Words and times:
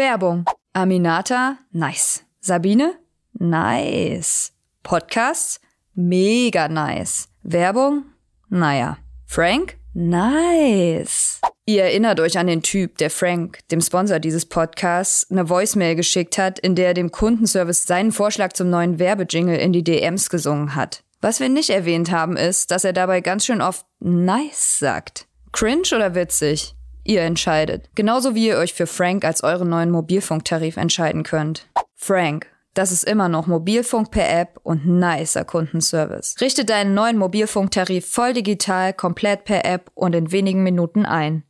Werbung. 0.00 0.46
Aminata, 0.72 1.58
nice. 1.72 2.24
Sabine, 2.40 2.94
nice. 3.38 4.50
Podcasts, 4.82 5.60
mega 5.94 6.68
nice. 6.68 7.28
Werbung, 7.42 8.04
naja. 8.48 8.96
Frank, 9.26 9.76
nice. 9.92 11.42
Ihr 11.66 11.82
erinnert 11.82 12.18
euch 12.18 12.38
an 12.38 12.46
den 12.46 12.62
Typ, 12.62 12.96
der 12.96 13.10
Frank, 13.10 13.58
dem 13.68 13.82
Sponsor 13.82 14.20
dieses 14.20 14.46
Podcasts, 14.46 15.30
eine 15.30 15.50
Voicemail 15.50 15.96
geschickt 15.96 16.38
hat, 16.38 16.58
in 16.58 16.74
der 16.76 16.86
er 16.86 16.94
dem 16.94 17.12
Kundenservice 17.12 17.84
seinen 17.84 18.12
Vorschlag 18.12 18.54
zum 18.54 18.70
neuen 18.70 18.98
Werbejingle 18.98 19.58
in 19.58 19.74
die 19.74 19.84
DMs 19.84 20.30
gesungen 20.30 20.76
hat. 20.76 21.04
Was 21.20 21.40
wir 21.40 21.50
nicht 21.50 21.68
erwähnt 21.68 22.10
haben, 22.10 22.38
ist, 22.38 22.70
dass 22.70 22.84
er 22.84 22.94
dabei 22.94 23.20
ganz 23.20 23.44
schön 23.44 23.60
oft 23.60 23.84
nice 23.98 24.78
sagt. 24.78 25.26
Cringe 25.52 25.94
oder 25.94 26.14
witzig? 26.14 26.74
Ihr 27.04 27.22
entscheidet. 27.22 27.88
Genauso 27.94 28.34
wie 28.34 28.48
ihr 28.48 28.58
euch 28.58 28.74
für 28.74 28.86
Frank 28.86 29.24
als 29.24 29.42
euren 29.42 29.68
neuen 29.68 29.90
Mobilfunktarif 29.90 30.76
entscheiden 30.76 31.22
könnt. 31.22 31.66
Frank, 31.94 32.46
das 32.74 32.92
ist 32.92 33.04
immer 33.04 33.28
noch 33.28 33.46
Mobilfunk 33.46 34.10
per 34.10 34.30
App 34.30 34.60
und 34.62 34.86
nicer 34.86 35.44
Kundenservice. 35.44 36.36
Richte 36.40 36.64
deinen 36.64 36.94
neuen 36.94 37.18
Mobilfunktarif 37.18 38.08
voll 38.08 38.32
digital, 38.32 38.92
komplett 38.92 39.44
per 39.44 39.64
App 39.64 39.90
und 39.94 40.14
in 40.14 40.30
wenigen 40.30 40.62
Minuten 40.62 41.04
ein. 41.04 41.44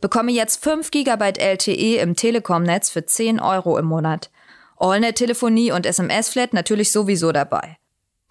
Bekomme 0.00 0.32
jetzt 0.32 0.62
5 0.62 0.90
GB 0.90 1.32
LTE 1.38 1.96
im 1.98 2.14
Telekom-Netz 2.14 2.90
für 2.90 3.04
10 3.04 3.40
Euro 3.40 3.78
im 3.78 3.86
Monat. 3.86 4.30
AllNet-Telefonie 4.78 5.72
und 5.72 5.86
SMS-Flat 5.86 6.52
natürlich 6.52 6.92
sowieso 6.92 7.32
dabei. 7.32 7.78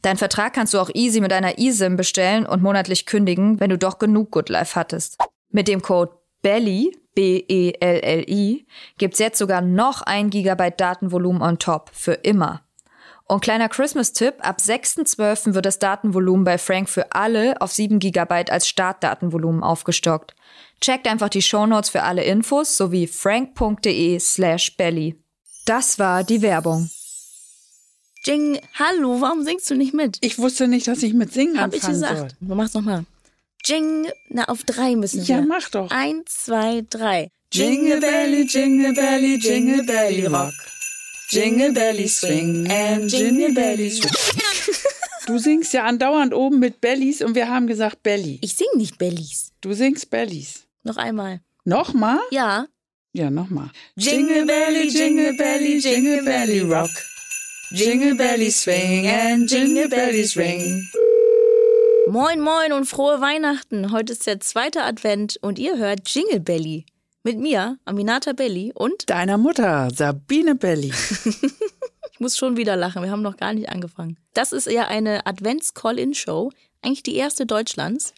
Dein 0.04 0.18
Vertrag 0.18 0.54
kannst 0.54 0.76
du 0.76 0.80
auch 0.80 0.92
easy 0.94 1.20
mit 1.20 1.34
einer 1.34 1.58
eSIM 1.58 1.96
bestellen 1.98 2.46
und 2.46 2.62
monatlich 2.62 3.08
kündigen, 3.08 3.60
wenn 3.60 3.72
du 3.72 3.78
doch 3.78 3.98
genug 3.98 4.30
Good 4.30 4.50
Life 4.50 4.80
hattest. 4.80 5.18
Mit 5.50 5.68
dem 5.68 5.82
Code 5.82 6.12
BELLY, 6.46 6.96
B-E-L-L-I, 7.16 8.68
gibt's 9.00 9.18
jetzt 9.18 9.40
sogar 9.40 9.62
noch 9.62 10.04
ein 10.04 10.30
Gigabyte 10.30 10.80
Datenvolumen 10.80 11.42
on 11.42 11.58
top, 11.58 11.90
für 11.92 12.14
immer. 12.14 12.62
Und 13.24 13.42
kleiner 13.42 13.68
Christmas-Tipp, 13.68 14.36
ab 14.42 14.60
6.12. 14.62 15.56
wird 15.56 15.66
das 15.66 15.80
Datenvolumen 15.80 16.44
bei 16.44 16.60
Frank 16.60 16.88
für 16.88 17.14
alle 17.14 17.60
auf 17.62 17.72
7 17.72 17.98
GB 17.98 18.52
als 18.52 18.68
Startdatenvolumen 18.68 19.64
aufgestockt. 19.64 20.36
Checkt 20.82 21.08
einfach 21.08 21.30
die 21.30 21.42
Shownotes 21.42 21.90
für 21.90 22.04
alle 22.04 22.24
Infos 22.24 22.78
sowie 22.78 23.08
frank.de 23.08 24.20
slash 24.20 24.78
belly. 24.78 25.20
Das 25.66 25.98
war 25.98 26.24
die 26.24 26.44
Werbung. 26.44 26.92
Jing, 28.24 28.60
hallo, 28.76 29.20
warum 29.20 29.42
singst 29.42 29.68
du 29.72 29.76
nicht 29.76 29.96
mit? 29.96 30.20
Ich 30.22 30.38
wusste 30.38 30.68
nicht, 30.68 30.88
dass 30.88 31.02
ich 31.02 31.16
mit 31.16 31.34
Singen 31.34 31.60
Hab 31.60 31.74
ich 31.74 31.84
anfangen 31.84 32.02
gesagt. 32.02 32.18
soll. 32.20 32.30
Du 32.40 32.54
machst 32.54 32.76
nochmal. 32.76 33.04
Jing, 33.66 34.08
na, 34.30 34.46
auf 34.46 34.64
drei 34.64 34.96
müssen 34.96 35.28
wir. 35.28 35.36
Ja, 35.38 35.42
mach 35.42 35.70
doch. 35.70 35.90
Eins, 35.90 36.46
zwei, 36.46 36.84
drei. 36.90 37.32
Jingle 37.52 38.00
belly, 38.00 38.46
jingle 38.48 38.94
belly, 38.94 39.40
jingle 39.40 39.84
belly 39.86 40.26
rock. 40.28 40.54
Jingle 41.30 41.74
belly 41.74 42.08
swing 42.08 42.70
and 42.70 43.10
jingle 43.12 43.54
belly 43.54 43.90
swing. 43.90 44.12
Du 45.26 45.40
singst 45.40 45.74
ja 45.74 45.86
andauernd 45.86 46.36
oben 46.36 46.60
mit 46.60 46.82
Bellies 46.82 47.24
und 47.24 47.34
wir 47.34 47.50
haben 47.50 47.66
gesagt 47.66 48.04
Belly. 48.04 48.38
Ich 48.44 48.54
sing 48.54 48.68
nicht 48.76 49.00
Bellies. 49.00 49.54
Du 49.60 49.74
singst 49.74 50.12
Bellies. 50.12 50.66
Noch 50.84 50.98
einmal. 50.98 51.42
Nochmal? 51.64 52.20
Ja. 52.30 52.68
Ja, 53.12 53.32
nochmal. 53.32 53.72
Jingle 53.96 54.46
belly, 54.46 54.88
jingle 54.88 55.36
belly, 55.36 55.80
jingle 55.80 56.24
belly 56.24 56.60
rock. 56.60 56.92
Jingle 57.72 58.14
belly 58.16 58.52
swing 58.52 59.08
and 59.08 59.50
jingle 59.50 59.90
belly 59.90 60.26
swing. 60.26 60.88
Moin, 62.16 62.40
moin 62.40 62.72
und 62.72 62.86
frohe 62.86 63.20
Weihnachten. 63.20 63.92
Heute 63.92 64.14
ist 64.14 64.26
der 64.26 64.40
zweite 64.40 64.84
Advent 64.84 65.36
und 65.42 65.60
ihr 65.60 65.78
hört 65.78 66.08
Jingle 66.08 66.40
Belly. 66.40 66.86
Mit 67.24 67.38
mir, 67.38 67.78
Aminata 67.84 68.32
Belly 68.32 68.72
und 68.74 69.10
Deiner 69.10 69.38
Mutter, 69.38 69.90
Sabine 69.94 70.56
Belly. 70.56 70.94
ich 72.14 72.20
muss 72.22 72.38
schon 72.38 72.56
wieder 72.56 72.78
lachen, 72.78 73.04
wir 73.04 73.12
haben 73.12 73.22
noch 73.22 73.36
gar 73.36 73.52
nicht 73.52 73.68
angefangen. 73.68 74.18
Das 74.34 74.54
ist 74.54 74.68
ja 74.68 74.88
eine 74.88 75.26
Advents-Call-In-Show, 75.26 76.54
eigentlich 76.82 77.04
die 77.04 77.18
erste 77.18 77.46
Deutschlands. 77.46 78.14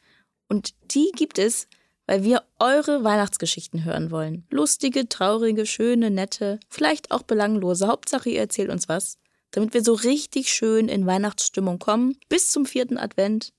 Und 0.47 0.75
die 0.91 1.12
gibt 1.16 1.40
es, 1.40 1.68
weil 2.06 2.24
wir 2.24 2.44
eure 2.59 3.03
Weihnachtsgeschichten 3.03 3.84
hören 3.84 4.12
wollen. 4.12 4.46
Lustige, 4.52 5.09
traurige, 5.09 5.66
schöne, 5.66 6.12
nette, 6.12 6.59
vielleicht 6.69 7.09
auch 7.09 7.24
belanglose. 7.24 7.88
Hauptsache, 7.88 8.29
ihr 8.29 8.41
erzählt 8.41 8.69
uns 8.69 8.88
was, 8.88 9.18
damit 9.50 9.74
wir 9.74 9.84
so 9.84 9.94
richtig 9.96 10.53
schön 10.53 10.88
in 10.88 11.08
Weihnachtsstimmung 11.08 11.79
kommen, 11.79 12.16
bis 12.29 12.52
zum 12.52 12.68
vierten 12.68 13.00
Advent, 13.00 13.53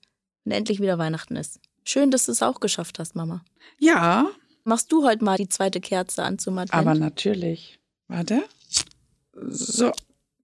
wenn 0.48 0.56
endlich 0.56 0.80
wieder 0.80 0.96
Weihnachten 0.98 1.36
ist. 1.36 1.60
Schön, 1.84 2.10
dass 2.10 2.24
du 2.26 2.32
es 2.32 2.42
auch 2.42 2.60
geschafft 2.60 2.98
hast, 2.98 3.14
Mama. 3.14 3.44
Ja, 3.78 4.26
Machst 4.64 4.92
du 4.92 5.02
heute 5.02 5.24
mal 5.24 5.38
die 5.38 5.48
zweite 5.48 5.80
Kerze 5.80 6.22
an 6.22 6.38
zum 6.38 6.58
Advent? 6.58 6.74
aber 6.74 6.94
natürlich. 6.94 7.78
Warte. 8.06 8.42
So, 9.32 9.92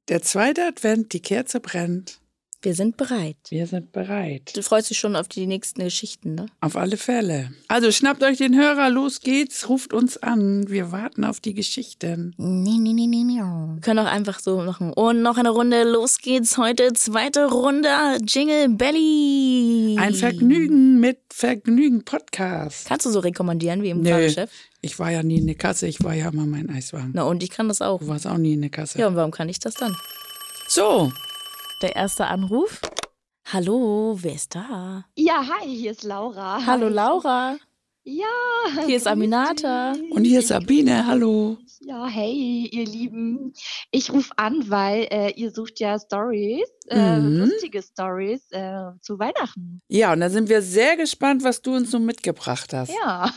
der 0.08 0.22
zweite 0.22 0.64
Advent, 0.64 1.12
die 1.12 1.20
Kerze 1.20 1.60
brennt. 1.60 2.20
Wir 2.64 2.74
sind 2.74 2.96
bereit. 2.96 3.36
Wir 3.50 3.66
sind 3.66 3.92
bereit. 3.92 4.56
Du 4.56 4.62
freust 4.62 4.88
dich 4.88 4.98
schon 4.98 5.16
auf 5.16 5.28
die 5.28 5.46
nächsten 5.46 5.82
Geschichten, 5.82 6.34
ne? 6.34 6.46
Auf 6.60 6.76
alle 6.76 6.96
Fälle. 6.96 7.52
Also 7.68 7.92
schnappt 7.92 8.22
euch 8.22 8.38
den 8.38 8.56
Hörer, 8.56 8.88
los 8.88 9.20
geht's, 9.20 9.68
ruft 9.68 9.92
uns 9.92 10.16
an. 10.16 10.64
Wir 10.68 10.90
warten 10.90 11.24
auf 11.24 11.40
die 11.40 11.52
Geschichten. 11.52 12.34
Nee, 12.38 12.78
nee, 12.78 12.94
nee, 12.94 13.06
nee, 13.06 13.22
nee. 13.22 13.34
Wir 13.34 13.80
können 13.82 13.98
auch 13.98 14.10
einfach 14.10 14.40
so 14.40 14.58
machen. 14.62 14.92
Und 14.94 15.20
noch 15.20 15.36
eine 15.36 15.50
Runde. 15.50 15.84
Los 15.84 16.18
geht's 16.18 16.56
heute. 16.56 16.92
Zweite 16.94 17.50
Runde. 17.50 17.88
Jingle 18.26 18.70
Belly. 18.70 19.96
Ein 19.98 20.14
Vergnügen 20.14 21.00
mit 21.00 21.18
Vergnügen 21.30 22.04
Podcast. 22.04 22.88
Kannst 22.88 23.04
du 23.04 23.10
so 23.10 23.20
rekommandieren 23.20 23.82
wie 23.82 23.90
im 23.90 24.00
Nö. 24.00 24.10
Fahrgeschäft? 24.10 24.54
Ich 24.80 24.98
war 24.98 25.10
ja 25.10 25.22
nie 25.22 25.38
in 25.38 25.46
der 25.46 25.56
Kasse, 25.56 25.86
ich 25.86 26.02
war 26.04 26.14
ja 26.14 26.28
immer 26.28 26.46
mein 26.46 26.70
Eiswagen. 26.70 27.12
Na 27.14 27.24
und 27.24 27.42
ich 27.42 27.50
kann 27.50 27.68
das 27.68 27.82
auch. 27.82 28.00
Du 28.00 28.08
warst 28.08 28.26
auch 28.26 28.38
nie 28.38 28.54
in 28.54 28.60
der 28.60 28.70
Kasse. 28.70 28.98
Ja, 28.98 29.08
und 29.08 29.16
warum 29.16 29.30
kann 29.30 29.48
ich 29.48 29.58
das 29.58 29.74
dann? 29.74 29.96
So, 30.68 31.10
Der 31.84 31.96
erste 31.96 32.26
Anruf. 32.28 32.80
Hallo, 33.52 34.16
wer 34.22 34.32
ist 34.34 34.54
da? 34.54 35.04
Ja, 35.16 35.46
hi, 35.46 35.68
hier 35.68 35.90
ist 35.90 36.02
Laura. 36.02 36.64
Hallo 36.64 36.86
Hi. 36.86 36.92
Laura. 36.94 37.56
Ja. 38.04 38.24
Hier 38.86 38.96
ist 38.96 39.06
Aminata. 39.06 39.92
dich. 39.92 40.10
und 40.10 40.24
hier 40.24 40.38
ist 40.38 40.48
Sabine, 40.48 41.06
hallo. 41.06 41.58
Ja, 41.80 42.06
hey, 42.06 42.70
ihr 42.72 42.86
Lieben. 42.86 43.52
Ich 43.90 44.10
rufe 44.10 44.30
an, 44.38 44.64
weil 44.70 45.08
äh, 45.10 45.32
ihr 45.36 45.50
sucht 45.50 45.78
ja 45.78 45.98
Stories, 45.98 46.64
äh, 46.88 47.18
Mhm. 47.18 47.40
lustige 47.50 47.82
Stories 47.82 48.50
äh, 48.52 48.92
zu 49.02 49.18
Weihnachten. 49.18 49.82
Ja, 49.88 50.14
und 50.14 50.20
da 50.20 50.30
sind 50.30 50.48
wir 50.48 50.62
sehr 50.62 50.96
gespannt, 50.96 51.44
was 51.44 51.60
du 51.60 51.74
uns 51.76 51.90
so 51.90 51.98
mitgebracht 51.98 52.72
hast. 52.72 52.92
Ja, 53.02 53.30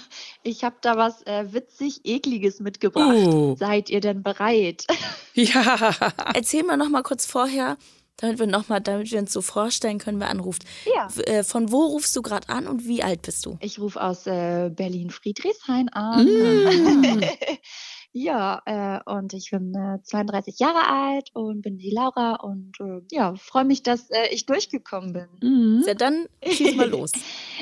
ich 0.43 0.63
habe 0.63 0.77
da 0.81 0.95
was 0.95 1.21
äh, 1.23 1.51
witzig 1.51 1.99
ekliges 2.05 2.61
mitgebracht. 2.61 3.13
Oh. 3.27 3.57
Seid 3.59 3.89
ihr 3.89 3.99
denn 3.99 4.23
bereit? 4.23 4.85
Ja. 5.39 5.91
Erzähl 6.33 6.63
mal 6.63 6.77
noch 6.77 6.89
mal 6.89 7.03
kurz 7.03 7.27
vorher, 7.27 7.77
damit 8.17 8.39
wir 8.39 8.47
noch 8.47 8.67
mal, 8.67 8.79
damit 8.79 9.11
wir 9.11 9.19
uns 9.19 9.31
so 9.31 9.41
vorstellen 9.41 9.99
können, 9.99 10.19
wer 10.19 10.29
anruft. 10.29 10.63
Ja. 10.93 11.07
Äh, 11.23 11.43
Von 11.43 11.71
wo 11.71 11.85
rufst 11.85 12.15
du 12.15 12.21
gerade 12.21 12.49
an 12.49 12.67
und 12.67 12.85
wie 12.85 13.03
alt 13.03 13.21
bist 13.21 13.45
du? 13.45 13.57
Ich 13.61 13.79
rufe 13.79 14.01
aus 14.01 14.27
äh, 14.27 14.69
Berlin-Friedrichshain 14.69 15.89
an. 15.89 16.25
Mm. 16.25 17.23
ja, 18.23 18.61
äh, 18.65 18.99
und 19.11 19.33
ich 19.33 19.51
bin 19.51 19.73
äh, 19.75 20.01
32 20.01 20.57
Jahre 20.59 20.87
alt 20.89 21.29
und 21.33 21.61
bin 21.61 21.77
die 21.77 21.91
Laura 21.91 22.35
und 22.35 22.73
äh, 22.79 23.01
ja, 23.11 23.35
freue 23.35 23.65
mich, 23.65 23.83
dass 23.83 24.09
äh, 24.09 24.27
ich 24.31 24.45
durchgekommen 24.45 25.13
bin. 25.13 25.27
Mhm. 25.41 25.83
Ja, 25.85 25.93
dann 25.93 26.25
schieß 26.43 26.75
mal 26.75 26.89
los. 26.89 27.11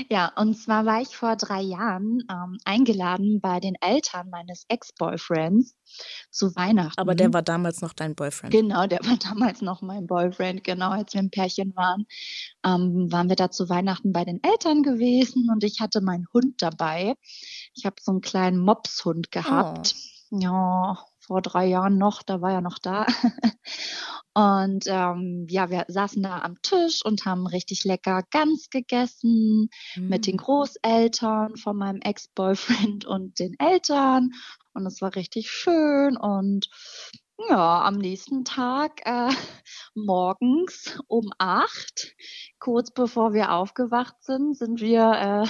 Ja, 0.10 0.34
und 0.36 0.56
zwar 0.56 0.86
war 0.86 1.02
ich 1.02 1.16
vor 1.16 1.38
drei 1.38 1.62
Jahren 1.62 2.22
ähm, 2.30 2.58
eingeladen 2.66 3.40
bei 3.40 3.62
den 3.62 3.76
Eltern 3.80 4.30
meines 4.30 4.66
Ex-Boyfriends 4.68 5.78
zu 6.30 6.54
Weihnachten. 6.58 7.00
Aber 7.00 7.16
der 7.16 7.34
war 7.34 7.42
damals 7.42 7.82
noch 7.82 7.94
dein 7.94 8.14
Boyfriend. 8.14 8.52
Genau, 8.52 8.88
der 8.88 9.00
war 9.06 9.16
damals 9.30 9.62
noch 9.62 9.82
mein 9.82 10.06
Boyfriend, 10.06 10.66
genau, 10.66 10.90
als 10.90 11.14
wir 11.14 11.22
ein 11.22 11.32
Pärchen 11.32 11.74
waren. 11.78 12.06
Ähm, 12.66 13.10
waren 13.10 13.30
wir 13.30 13.38
da 13.38 13.52
zu 13.52 13.70
Weihnachten 13.70 14.12
bei 14.12 14.26
den 14.26 14.44
Eltern 14.44 14.84
gewesen 14.84 15.50
und 15.50 15.64
ich 15.64 15.80
hatte 15.80 16.02
meinen 16.02 16.28
Hund 16.34 16.62
dabei. 16.62 17.16
Ich 17.74 17.86
habe 17.86 17.96
so 18.02 18.12
einen 18.12 18.22
kleinen 18.22 18.60
Mopshund 18.60 19.32
gehabt. 19.32 19.96
Ja, 20.40 20.98
vor 21.20 21.42
drei 21.42 21.66
Jahren 21.66 21.98
noch, 21.98 22.24
da 22.24 22.42
war 22.42 22.52
er 22.52 22.62
noch 22.62 22.80
da. 22.80 23.06
Und 24.34 24.84
ähm, 24.88 25.48
ja, 25.50 25.70
wir 25.70 25.86
saßen 25.88 26.22
da 26.22 26.40
am 26.40 26.62
Tisch 26.62 27.06
und 27.06 27.24
haben 27.24 27.48
richtig 27.48 27.86
lecker 27.86 28.22
Gans 28.32 28.70
gegessen 28.70 29.70
mit 29.96 30.28
den 30.28 30.36
Großeltern 30.36 31.56
von 31.56 31.78
meinem 31.78 32.02
Ex-Boyfriend 32.02 33.06
und 33.06 33.40
den 33.40 33.56
Eltern. 33.60 34.32
Und 34.74 34.86
es 34.86 35.02
war 35.02 35.16
richtig 35.16 35.50
schön. 35.50 36.18
Und 36.18 36.70
ja, 37.50 37.82
am 37.84 37.96
nächsten 37.96 38.44
Tag, 38.44 39.06
äh, 39.06 39.30
morgens 39.96 41.00
um 41.08 41.32
acht, 41.38 42.14
kurz 42.60 42.92
bevor 42.92 43.32
wir 43.32 43.54
aufgewacht 43.54 44.16
sind, 44.20 44.58
sind 44.58 44.82
wir 44.82 45.46
äh, 45.46 45.48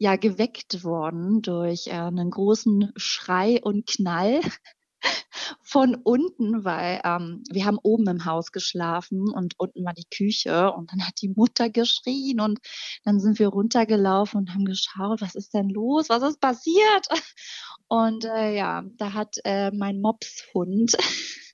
ja 0.00 0.16
geweckt 0.16 0.82
worden 0.82 1.42
durch 1.42 1.88
äh, 1.88 1.92
einen 1.92 2.30
großen 2.30 2.90
Schrei 2.96 3.60
und 3.62 3.86
Knall 3.86 4.40
von 5.62 5.94
unten, 5.94 6.64
weil 6.64 7.02
ähm, 7.04 7.44
wir 7.50 7.66
haben 7.66 7.78
oben 7.82 8.08
im 8.08 8.24
Haus 8.24 8.50
geschlafen 8.50 9.30
und 9.30 9.54
unten 9.58 9.84
war 9.84 9.92
die 9.92 10.08
Küche 10.10 10.72
und 10.72 10.90
dann 10.90 11.06
hat 11.06 11.20
die 11.20 11.28
Mutter 11.28 11.68
geschrien 11.68 12.40
und 12.40 12.60
dann 13.04 13.20
sind 13.20 13.38
wir 13.38 13.48
runtergelaufen 13.48 14.40
und 14.40 14.54
haben 14.54 14.64
geschaut, 14.64 15.20
was 15.20 15.34
ist 15.34 15.52
denn 15.52 15.68
los, 15.68 16.08
was 16.08 16.22
ist 16.22 16.40
passiert? 16.40 17.06
Und 17.92 18.24
äh, 18.24 18.54
ja, 18.56 18.84
da 18.98 19.14
hat 19.14 19.38
äh, 19.44 19.72
mein 19.72 20.00
Mopshund 20.00 20.96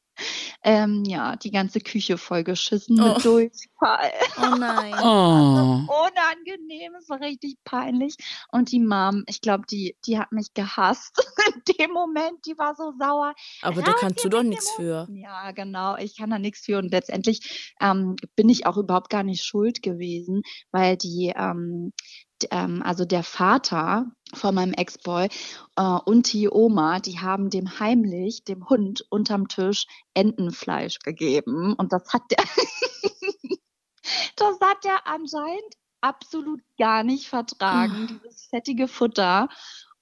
ähm, 0.62 1.04
ja 1.06 1.36
die 1.36 1.50
ganze 1.50 1.80
Küche 1.80 2.18
vollgeschissen 2.18 3.00
Oh. 3.00 3.14
mit 3.14 3.24
Durchfall. 3.24 4.12
Oh 4.38 4.56
nein. 4.58 4.94
Oh. 5.06 5.80
Unangenehm, 6.06 6.94
es 6.98 7.08
war 7.08 7.20
richtig 7.20 7.56
peinlich. 7.64 8.16
Und 8.50 8.72
die 8.72 8.80
Mom, 8.80 9.24
ich 9.26 9.40
glaube, 9.40 9.64
die, 9.70 9.96
die 10.06 10.18
hat 10.18 10.32
mich 10.32 10.52
gehasst 10.54 11.12
in 11.54 11.74
dem 11.78 11.92
Moment. 11.92 12.44
Die 12.46 12.56
war 12.58 12.74
so 12.74 12.92
sauer. 12.98 13.34
Aber 13.62 13.82
da 13.82 13.92
kannst 13.92 14.24
du 14.24 14.28
doch 14.28 14.42
nichts 14.42 14.70
für. 14.72 15.06
Ja, 15.12 15.52
genau. 15.52 15.96
Ich 15.96 16.16
kann 16.16 16.30
da 16.30 16.38
nichts 16.38 16.64
für. 16.64 16.78
Und 16.78 16.90
letztendlich 16.90 17.74
ähm, 17.80 18.16
bin 18.34 18.48
ich 18.48 18.66
auch 18.66 18.76
überhaupt 18.76 19.10
gar 19.10 19.22
nicht 19.22 19.44
schuld 19.44 19.82
gewesen, 19.82 20.42
weil 20.72 20.96
die, 20.96 21.32
ähm, 21.36 21.92
ähm, 22.50 22.82
also 22.82 23.04
der 23.04 23.22
Vater 23.22 24.06
von 24.34 24.54
meinem 24.54 24.72
Ex-Boy 24.72 25.28
äh, 25.76 25.82
und 25.82 26.32
die 26.32 26.48
Oma, 26.50 27.00
die 27.00 27.20
haben 27.20 27.50
dem 27.50 27.78
heimlich, 27.78 28.44
dem 28.44 28.68
Hund 28.68 29.04
unterm 29.10 29.48
Tisch 29.48 29.86
Entenfleisch 30.14 30.98
gegeben. 31.00 31.74
Und 31.74 31.92
das 31.92 32.12
hat 32.12 32.22
der, 32.30 32.44
das 34.36 34.60
hat 34.60 34.84
der 34.84 35.06
anscheinend 35.06 35.74
absolut 36.00 36.60
gar 36.78 37.02
nicht 37.02 37.28
vertragen, 37.28 38.06
dieses 38.08 38.46
fettige 38.46 38.88
Futter. 38.88 39.48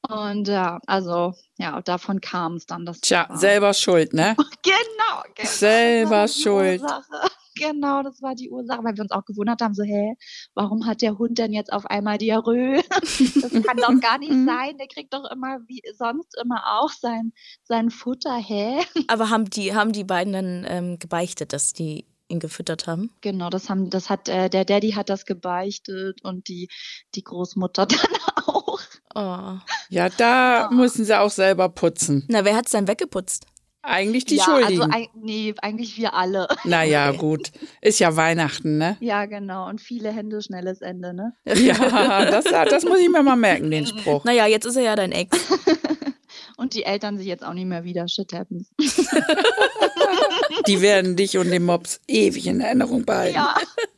Und 0.08 0.48
ja, 0.48 0.80
also, 0.86 1.32
ja, 1.56 1.80
davon 1.80 2.20
kam 2.20 2.56
es 2.56 2.66
dann. 2.66 2.84
Das 2.84 3.00
Tja, 3.00 3.28
selber 3.32 3.72
schuld, 3.72 4.12
ne? 4.12 4.36
Genau, 4.62 5.22
genau. 5.34 5.48
Selber 5.48 6.28
schuld. 6.28 6.82
Ursache. 6.82 7.30
Genau, 7.56 8.02
das 8.02 8.20
war 8.22 8.34
die 8.34 8.50
Ursache, 8.50 8.82
weil 8.84 8.96
wir 8.96 9.02
uns 9.02 9.12
auch 9.12 9.24
gewundert 9.24 9.60
haben, 9.60 9.74
so, 9.74 9.82
hä, 9.84 10.14
warum 10.54 10.86
hat 10.86 11.02
der 11.02 11.18
Hund 11.18 11.38
denn 11.38 11.52
jetzt 11.52 11.72
auf 11.72 11.86
einmal 11.86 12.18
Diarrhoe? 12.18 12.82
Das 13.42 13.52
kann 13.52 13.76
doch 13.76 14.00
gar 14.00 14.18
nicht 14.18 14.32
Mhm. 14.32 14.46
sein. 14.46 14.78
Der 14.78 14.88
kriegt 14.88 15.12
doch 15.14 15.30
immer 15.30 15.58
wie 15.66 15.82
sonst 15.96 16.36
immer 16.42 16.62
auch 16.80 16.90
sein, 16.90 17.32
sein 17.62 17.90
Futter, 17.90 18.36
hä? 18.36 18.78
Aber 19.08 19.30
haben 19.30 19.48
die, 19.50 19.74
haben 19.74 19.92
die 19.92 20.04
beiden 20.04 20.32
dann 20.32 20.66
ähm, 20.68 20.98
gebeichtet, 20.98 21.52
dass 21.52 21.72
die 21.72 22.06
ihn 22.28 22.40
gefüttert 22.40 22.86
haben? 22.86 23.10
Genau, 23.20 23.50
das 23.50 23.68
haben, 23.68 23.90
das 23.90 24.08
hat, 24.10 24.28
äh, 24.28 24.48
der 24.48 24.64
Daddy 24.64 24.92
hat 24.92 25.08
das 25.10 25.26
gebeichtet 25.26 26.22
und 26.24 26.48
die, 26.48 26.68
die 27.14 27.22
Großmutter 27.22 27.86
dann 27.86 27.98
auch. 28.46 28.80
Oh. 29.14 29.58
Ja, 29.90 30.08
da 30.08 30.70
müssen 30.72 31.04
sie 31.04 31.16
auch 31.18 31.30
selber 31.30 31.68
putzen. 31.68 32.24
Na, 32.28 32.44
wer 32.44 32.56
hat's 32.56 32.72
dann 32.72 32.88
weggeputzt? 32.88 33.46
Eigentlich 33.86 34.24
die 34.24 34.36
ja, 34.36 34.44
Schuldigen. 34.44 34.82
also, 34.82 35.08
nee, 35.14 35.54
eigentlich 35.60 35.96
wir 35.98 36.14
alle. 36.14 36.48
naja, 36.64 37.12
gut. 37.12 37.52
Ist 37.80 37.98
ja 37.98 38.16
Weihnachten, 38.16 38.78
ne? 38.78 38.96
Ja, 39.00 39.26
genau. 39.26 39.68
Und 39.68 39.80
viele 39.80 40.10
Hände, 40.10 40.40
schnelles 40.42 40.80
Ende, 40.80 41.14
ne? 41.14 41.34
Ja, 41.54 42.24
das, 42.30 42.44
das 42.44 42.84
muss 42.84 42.98
ich 42.98 43.08
mir 43.08 43.22
mal 43.22 43.36
merken, 43.36 43.70
den 43.70 43.86
Spruch. 43.86 44.24
Naja, 44.24 44.46
jetzt 44.46 44.64
ist 44.64 44.76
er 44.76 44.82
ja 44.82 44.96
dein 44.96 45.12
Ex. 45.12 45.38
Und 46.56 46.74
die 46.74 46.84
Eltern 46.84 47.18
sich 47.18 47.26
jetzt 47.26 47.44
auch 47.44 47.52
nicht 47.52 47.66
mehr 47.66 47.84
wieder. 47.84 48.06
Shit 48.06 48.32
happens. 48.32 48.70
Die 50.68 50.80
werden 50.80 51.16
dich 51.16 51.36
und 51.36 51.50
den 51.50 51.64
Mops 51.64 52.00
ewig 52.06 52.46
in 52.46 52.60
Erinnerung 52.60 53.04
behalten. 53.04 53.34
Ja, 53.34 53.56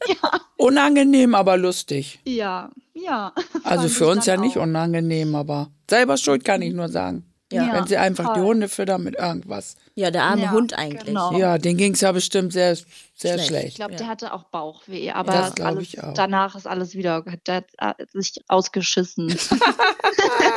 ja, 0.09 0.41
Unangenehm, 0.57 1.35
aber 1.35 1.59
lustig. 1.59 2.19
ja, 2.25 2.71
ja. 2.95 3.33
Also 3.63 3.89
für 3.89 4.07
uns 4.07 4.25
ja 4.25 4.37
dann 4.37 4.45
nicht 4.45 4.57
auch. 4.57 4.63
unangenehm, 4.63 5.35
aber 5.35 5.71
selber 5.89 6.17
schuld 6.17 6.45
kann 6.45 6.63
ich 6.63 6.73
nur 6.73 6.89
sagen. 6.89 7.25
Ja. 7.53 7.73
Wenn 7.75 7.87
sie 7.87 7.97
einfach 7.97 8.35
die 8.35 8.41
voll. 8.41 8.49
Hunde 8.49 8.69
füttern 8.69 9.05
mit 9.05 9.15
irgendwas. 9.17 9.77
Ja, 9.95 10.11
der 10.11 10.25
arme 10.25 10.43
Ja, 10.43 10.51
Hund 10.51 10.75
eigentlich. 10.77 11.05
genau. 11.07 11.37
Ja, 11.39 11.59
den 11.59 11.77
ging 11.77 11.95
es 11.95 12.01
ja 12.01 12.11
bestimmt 12.13 12.53
sehr, 12.53 12.77
sehr 13.19 13.35
Schlecht. 13.35 13.49
schlecht. 13.49 13.67
Ich 13.69 13.75
glaube, 13.77 13.93
Ja. 13.93 13.99
der 13.99 14.07
hatte 14.09 14.33
auch 14.35 14.45
Bauchweh, 14.45 15.11
aber 15.11 15.33
Das 15.33 15.61
alles, 15.61 15.83
ich 15.85 16.03
auch. 16.03 16.13
danach 16.13 16.55
ist 16.55 16.67
alles 16.67 16.95
wieder, 16.95 17.25
der 17.47 17.65
hat 17.81 17.97
sich 18.13 18.35
ausgeschissen. 18.49 19.29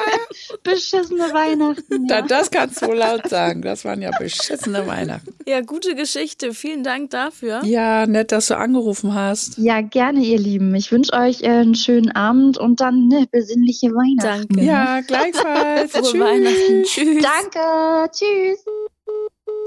Beschissene 0.63 1.23
Weihnachten. 1.33 2.07
Da, 2.07 2.19
Ja. 2.19 2.21
das 2.27 2.51
kannst 2.51 2.81
du 2.81 2.87
wohl 2.87 2.97
laut 2.97 3.27
sagen. 3.29 3.61
Das 3.61 3.85
waren 3.85 4.01
ja 4.01 4.11
beschissene 4.17 4.85
Weihnachten. 4.87 5.33
Ja, 5.47 5.61
gute 5.61 5.95
Geschichte. 5.95 6.53
Vielen 6.53 6.83
Dank 6.83 7.11
dafür. 7.11 7.61
Ja, 7.63 8.05
nett, 8.07 8.31
dass 8.31 8.47
du 8.47 8.57
angerufen 8.57 9.13
hast. 9.13 9.57
ja, 9.57 9.81
gerne, 9.81 10.19
ihr 10.19 10.37
Lieben. 10.39 10.73
Ich 10.75 10.91
wünsche 10.91 11.13
euch 11.13 11.41
äh, 11.43 11.47
einen 11.49 11.75
schönen 11.75 12.11
Abend 12.11 12.57
und 12.57 12.81
dann 12.81 13.09
eine 13.11 13.25
besinnliche 13.27 13.87
Weihnachten. 13.87 14.47
Danke. 14.49 14.63
Ja, 14.65 15.01
gleichfalls. 15.01 15.91
Frohe 15.91 16.01
Tschüss. 16.03 16.19
Weihnachten. 16.21 16.83
Tschüss. 16.83 17.23
Danke, 17.23 18.11
tschüss. 18.11 18.65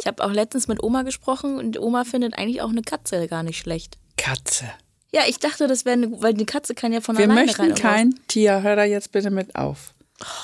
Ich 0.03 0.09
habe 0.09 0.25
auch 0.25 0.33
letztens 0.33 0.67
mit 0.67 0.83
Oma 0.83 1.03
gesprochen 1.03 1.59
und 1.59 1.79
Oma 1.79 2.03
findet 2.03 2.37
eigentlich 2.37 2.61
auch 2.61 2.71
eine 2.71 2.83
Katze 2.83 3.29
gar 3.29 3.45
nicht 3.45 3.57
schlecht. 3.61 3.99
Katze. 4.17 4.65
Ja, 5.13 5.23
ich 5.29 5.39
dachte, 5.39 5.69
das 5.69 5.85
wäre 5.85 5.93
eine, 5.95 6.21
weil 6.21 6.35
die 6.35 6.45
Katze 6.45 6.75
kann 6.75 6.93
ja 6.93 7.01
von 7.01 7.17
Wir 7.17 7.27
alleine 7.27 7.41
rein 7.43 7.47
möchten 7.47 7.63
und 7.67 7.71
raus. 7.73 7.79
kein 7.81 8.15
Tier. 8.27 8.63
Hör 8.63 8.75
da 8.75 8.83
jetzt 8.83 9.13
bitte 9.13 9.31
mit 9.31 9.55
auf. 9.55 9.95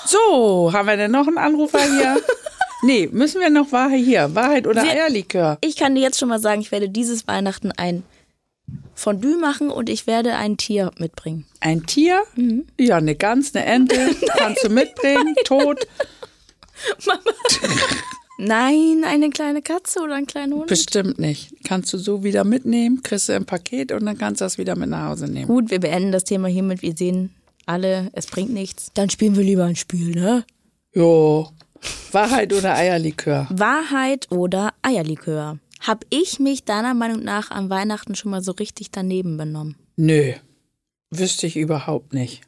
So, 0.07 0.71
haben 0.73 0.87
wir 0.87 0.97
denn 0.97 1.11
noch 1.11 1.27
einen 1.27 1.39
Anrufer 1.39 1.81
hier? 1.83 2.23
nee, 2.85 3.09
müssen 3.11 3.41
wir 3.41 3.51
noch 3.51 3.73
Wahrheit 3.73 4.05
hier? 4.05 4.33
Wahrheit 4.33 4.69
oder 4.69 4.85
Wir- 4.85 4.93
Eierlikör? 4.93 5.59
Ich 5.61 5.75
kann 5.75 5.97
dir 5.97 6.03
jetzt 6.03 6.21
schon 6.21 6.29
mal 6.29 6.39
sagen, 6.39 6.61
ich 6.61 6.71
werde 6.71 6.89
dieses 6.89 7.27
Weihnachten 7.27 7.73
ein 7.73 8.05
Fondue 8.95 9.39
machen 9.39 9.71
und 9.71 9.89
ich 9.89 10.07
werde 10.07 10.37
ein 10.37 10.57
Tier 10.57 10.93
mitbringen. 10.99 11.47
Ein 11.59 11.85
Tier? 11.85 12.23
Mhm. 12.37 12.65
Ja, 12.79 12.99
eine 12.99 13.17
Gans, 13.17 13.57
eine 13.57 13.65
Ente. 13.67 14.15
Kannst 14.37 14.63
du 14.63 14.69
mitbringen. 14.69 15.35
Tot. 15.45 15.85
Nein, 18.41 19.03
eine 19.05 19.31
kleine 19.31 19.63
Katze 19.63 20.01
oder 20.01 20.15
ein 20.15 20.27
kleiner 20.27 20.57
Hund. 20.57 20.69
Bestimmt 20.69 21.19
nicht. 21.19 21.53
Kannst 21.65 21.93
du 21.93 21.99
so 21.99 22.23
wieder 22.23 22.45
mitnehmen, 22.45 23.03
kriegst 23.03 23.29
du 23.29 23.33
im 23.33 23.47
Paket 23.47 23.91
und 23.91 24.07
dann 24.07 24.17
kannst 24.17 24.41
du 24.41 24.45
das 24.45 24.59
wieder 24.59 24.77
mit 24.77 24.89
nach 24.89 25.09
Hause 25.11 25.27
nehmen. 25.27 25.49
Gut, 25.49 25.71
wir 25.71 25.81
beenden 25.81 26.13
das 26.13 26.23
Thema 26.23 26.47
hiermit. 26.47 26.81
Wir 26.81 26.97
sehen 26.97 27.35
alle, 27.67 28.11
es 28.13 28.27
bringt 28.27 28.51
nichts. 28.51 28.93
Dann 28.95 29.11
spielen 29.11 29.37
wir 29.37 29.43
lieber 29.43 29.65
ein 29.65 29.75
Spiel, 29.75 30.15
ne? 30.15 30.45
Jo. 30.95 31.49
Wahrheit 32.13 32.53
oder 32.53 32.77
Eierlikör? 32.77 33.49
Wahrheit 33.51 34.31
oder 34.31 34.73
Eierlikör? 34.83 35.59
Hab 35.81 36.05
ich 36.11 36.39
mich 36.39 36.65
deiner 36.65 36.95
Meinung 36.95 37.25
nach 37.25 37.51
an 37.51 37.71
Weihnachten 37.71 38.15
schon 38.15 38.31
mal 38.31 38.43
so 38.43 38.53
richtig 38.53 38.93
daneben 38.93 39.37
benommen? 39.37 39.77
Nö. 39.97 40.33
Wüsste 41.11 41.47
ich 41.49 41.57
überhaupt 41.57 42.15
nicht. 42.15 42.43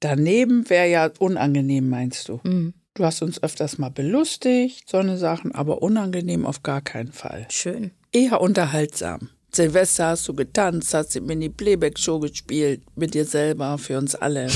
Daneben 0.00 0.68
wäre 0.68 0.88
ja 0.88 1.10
unangenehm, 1.18 1.88
meinst 1.88 2.28
du? 2.28 2.40
Mhm. 2.42 2.74
Du 2.94 3.04
hast 3.04 3.22
uns 3.22 3.40
öfters 3.40 3.78
mal 3.78 3.90
belustigt, 3.90 4.88
so 4.88 4.96
eine 4.96 5.16
Sachen, 5.16 5.52
aber 5.54 5.80
unangenehm 5.80 6.44
auf 6.44 6.64
gar 6.64 6.80
keinen 6.80 7.12
Fall. 7.12 7.46
Schön. 7.48 7.92
Eher 8.10 8.40
unterhaltsam. 8.40 9.30
Silvester 9.52 10.08
hast 10.08 10.26
du 10.26 10.34
getanzt, 10.34 10.92
hast 10.92 11.14
die 11.14 11.20
Mini-Playback-Show 11.20 12.18
gespielt, 12.18 12.82
mit 12.96 13.14
dir 13.14 13.24
selber, 13.24 13.78
für 13.78 13.96
uns 13.96 14.16
alle. 14.16 14.48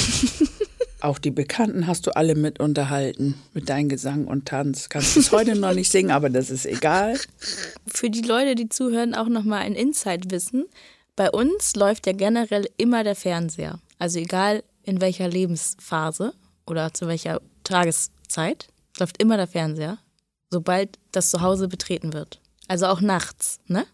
Auch 1.01 1.19
die 1.19 1.31
Bekannten 1.31 1.87
hast 1.87 2.07
du 2.07 2.17
alle 2.17 2.35
mit 2.35 2.59
unterhalten, 2.59 3.35
mit 3.53 3.69
deinem 3.69 3.89
Gesang 3.89 4.27
und 4.27 4.47
Tanz. 4.47 4.89
Kannst 4.89 5.15
bis 5.15 5.31
heute 5.31 5.55
noch 5.55 5.75
nicht 5.75 5.91
singen, 5.91 6.11
aber 6.11 6.29
das 6.31 6.51
ist 6.51 6.67
egal. 6.67 7.19
Für 7.87 8.11
die 8.11 8.23
Leute, 8.23 8.57
die 8.57 8.69
zuhören, 8.69 9.15
auch 9.15 9.29
nochmal 9.29 9.61
ein 9.61 9.75
Insight-Wissen. 9.75 10.65
Bei 11.15 11.31
uns 11.31 11.77
läuft 11.77 12.07
ja 12.07 12.13
generell 12.13 12.69
immer 12.79 13.05
der 13.05 13.15
Fernseher. 13.15 13.81
Also 13.99 14.19
egal 14.19 14.65
in 14.83 15.01
welcher 15.01 15.29
Lebensphase 15.29 16.33
oder 16.67 16.93
zu 16.95 17.07
welcher 17.07 17.41
Tageszeit, 18.35 18.69
läuft 18.99 19.21
immer 19.23 19.37
der 19.37 19.47
Fernseher, 19.47 19.99
sobald 20.51 20.99
das 21.13 21.31
Zuhause 21.31 21.69
betreten 21.69 22.13
wird. 22.13 22.41
Also 22.69 22.87
auch 22.87 23.01
nachts, 23.01 23.61
ne? 23.67 23.87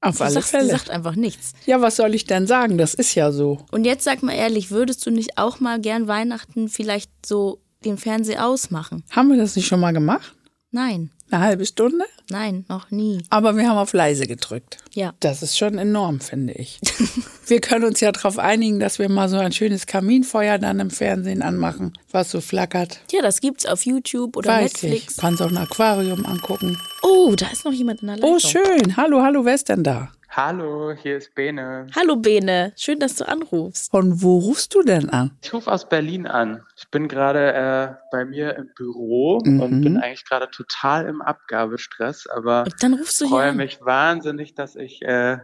Auf 0.00 0.18
Du 0.18 0.24
alle 0.24 0.34
sagst, 0.34 0.50
Fälle. 0.50 0.70
sagt 0.70 0.90
einfach 0.90 1.14
nichts. 1.14 1.52
Ja, 1.64 1.80
was 1.80 1.96
soll 1.96 2.14
ich 2.14 2.24
denn 2.26 2.46
sagen? 2.46 2.76
Das 2.76 2.94
ist 2.94 3.14
ja 3.14 3.32
so. 3.32 3.64
Und 3.70 3.84
jetzt 3.84 4.04
sag 4.04 4.22
mal 4.22 4.34
ehrlich, 4.34 4.70
würdest 4.70 5.04
du 5.06 5.10
nicht 5.10 5.38
auch 5.38 5.60
mal 5.60 5.80
gern 5.80 6.08
Weihnachten 6.08 6.68
vielleicht 6.68 7.10
so 7.24 7.60
den 7.84 7.96
Fernseher 7.96 8.46
ausmachen? 8.46 9.02
Haben 9.10 9.30
wir 9.30 9.38
das 9.38 9.56
nicht 9.56 9.66
schon 9.66 9.80
mal 9.80 9.92
gemacht? 9.92 10.34
Nein, 10.70 11.10
Eine 11.30 11.42
halbe 11.44 11.66
Stunde? 11.66 12.04
nein, 12.30 12.64
noch 12.68 12.90
nie. 12.90 13.22
Aber 13.28 13.56
wir 13.56 13.68
haben 13.68 13.76
auf 13.76 13.92
leise 13.92 14.26
gedrückt. 14.26 14.78
Ja. 14.92 15.12
Das 15.20 15.42
ist 15.42 15.58
schon 15.58 15.76
enorm, 15.78 16.20
finde 16.20 16.54
ich. 16.54 16.80
wir 17.46 17.60
können 17.60 17.84
uns 17.84 18.00
ja 18.00 18.12
darauf 18.12 18.38
einigen, 18.38 18.80
dass 18.80 18.98
wir 18.98 19.08
mal 19.08 19.28
so 19.28 19.36
ein 19.36 19.52
schönes 19.52 19.86
Kaminfeuer 19.86 20.58
dann 20.58 20.80
im 20.80 20.90
Fernsehen 20.90 21.42
anmachen, 21.42 21.92
was 22.10 22.30
so 22.30 22.40
flackert. 22.40 23.00
Ja, 23.10 23.20
das 23.22 23.40
gibt's 23.40 23.66
auf 23.66 23.84
YouTube 23.84 24.36
oder 24.36 24.50
Weiß 24.50 24.72
Netflix. 24.82 25.12
ich. 25.14 25.16
Kannst 25.18 25.42
auch 25.42 25.50
ein 25.50 25.56
Aquarium 25.58 26.24
angucken. 26.24 26.78
Oh, 27.02 27.34
da 27.36 27.48
ist 27.48 27.64
noch 27.64 27.72
jemand 27.72 28.00
in 28.00 28.06
der 28.08 28.16
Leitung. 28.16 28.36
Oh, 28.36 28.38
schön. 28.38 28.96
Hallo, 28.96 29.20
hallo, 29.22 29.44
wer 29.44 29.54
ist 29.54 29.68
denn 29.68 29.82
da? 29.82 30.10
Hallo, 30.36 30.92
hier 30.92 31.18
ist 31.18 31.32
Bene. 31.36 31.86
Hallo 31.94 32.16
Bene, 32.16 32.72
schön, 32.76 32.98
dass 32.98 33.14
du 33.14 33.28
anrufst. 33.28 33.92
Von 33.92 34.20
wo 34.20 34.38
rufst 34.38 34.74
du 34.74 34.82
denn 34.82 35.08
an? 35.10 35.30
Ich 35.44 35.52
rufe 35.54 35.70
aus 35.70 35.88
Berlin 35.88 36.26
an. 36.26 36.62
Ich 36.76 36.88
bin 36.90 37.06
gerade 37.06 37.52
äh, 37.52 37.94
bei 38.10 38.24
mir 38.24 38.56
im 38.56 38.68
Büro 38.74 39.40
Mhm. 39.44 39.60
und 39.60 39.80
bin 39.82 39.96
eigentlich 39.96 40.24
gerade 40.24 40.50
total 40.50 41.06
im 41.06 41.22
Abgabestress, 41.22 42.26
aber 42.26 42.64
Und 42.64 42.82
dann 42.82 42.94
rufst 42.94 43.20
du 43.20 43.26
hier 43.26 43.30
freue 43.36 43.50
an. 43.50 43.56
mich 43.58 43.80
wahnsinnig, 43.80 44.54
dass 44.56 44.74
ich 44.74 45.02
äh, 45.02 45.38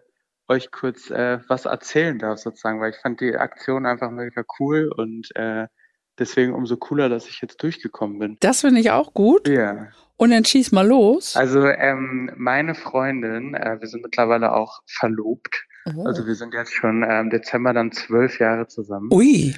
euch 0.49 0.73
kurz 0.73 1.09
äh, 1.11 1.39
was 1.47 1.67
erzählen 1.67 2.19
darf 2.19 2.41
sozusagen, 2.41 2.81
weil 2.81 2.91
ich 2.91 2.97
fand 2.97 3.21
die 3.21 3.37
Aktion 3.37 3.87
einfach 3.87 4.11
mega 4.11 4.43
cool 4.59 4.91
und 4.97 5.29
äh, 5.37 5.69
deswegen 6.19 6.53
umso 6.53 6.77
cooler, 6.77 7.09
dass 7.09 7.29
ich 7.29 7.41
jetzt 7.41 7.63
durchgekommen 7.63 8.19
bin. 8.19 8.37
Das 8.41 8.63
finde 8.63 8.81
ich 8.81 8.91
auch 8.91 9.15
gut. 9.15 9.47
Ja. 9.47 9.87
Und 10.21 10.33
dann 10.33 10.45
schieß 10.45 10.73
mal 10.73 10.87
los. 10.87 11.35
Also 11.35 11.67
ähm, 11.67 12.31
meine 12.37 12.75
Freundin, 12.75 13.55
äh, 13.55 13.81
wir 13.81 13.89
sind 13.89 14.03
mittlerweile 14.03 14.53
auch 14.55 14.83
verlobt. 14.85 15.65
Oh. 15.87 16.05
Also 16.05 16.27
wir 16.27 16.35
sind 16.35 16.53
jetzt 16.53 16.75
schon 16.75 17.03
äh, 17.03 17.21
im 17.21 17.31
Dezember 17.31 17.73
dann 17.73 17.91
zwölf 17.91 18.39
Jahre 18.39 18.67
zusammen. 18.67 19.09
Ui. 19.15 19.55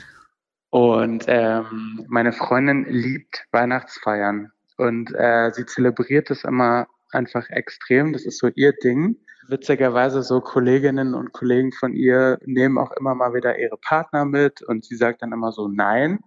Und 0.71 1.25
ähm, 1.27 2.07
meine 2.07 2.33
Freundin 2.33 2.85
liebt 2.89 3.45
Weihnachtsfeiern. 3.51 4.53
und 4.77 5.13
äh, 5.17 5.51
sie 5.53 5.67
zelebriert 5.67 6.31
es 6.31 6.45
immer 6.45 6.87
einfach 7.11 7.51
extrem. 7.51 8.13
Das 8.13 8.25
ist 8.25 8.39
so 8.39 8.47
ihr 8.55 8.73
Ding. 8.73 9.17
Witzigerweise 9.49 10.23
so 10.23 10.41
Kolleginnen 10.41 11.15
und 11.15 11.33
Kollegen 11.33 11.73
von 11.73 11.93
ihr 11.93 12.39
nehmen 12.45 12.79
auch 12.79 12.93
immer 12.93 13.17
mal 13.17 13.35
wieder 13.35 13.59
ihre 13.59 13.79
Partner 13.79 14.25
mit 14.25 14.63
und 14.63 14.85
sie 14.85 14.95
sagt 14.95 15.23
dann 15.23 15.33
immer 15.33 15.51
so, 15.51 15.67
nein, 15.67 16.21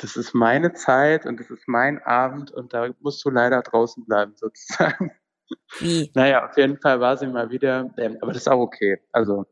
das 0.00 0.16
ist 0.16 0.34
meine 0.34 0.72
Zeit 0.72 1.26
und 1.26 1.38
das 1.40 1.50
ist 1.50 1.66
mein 1.66 2.02
Abend 2.02 2.50
und 2.50 2.72
da 2.72 2.88
musst 3.00 3.24
du 3.24 3.30
leider 3.30 3.62
draußen 3.62 4.04
bleiben 4.04 4.32
sozusagen. 4.36 5.12
Wie? 5.80 6.10
Naja, 6.14 6.48
auf 6.48 6.56
jeden 6.56 6.78
Fall 6.80 7.00
war 7.00 7.16
sie 7.16 7.26
mal 7.26 7.50
wieder, 7.50 7.90
ähm, 7.98 8.16
aber 8.20 8.32
das 8.32 8.42
ist 8.42 8.48
auch 8.48 8.60
okay. 8.60 9.00
Also, 9.12 9.46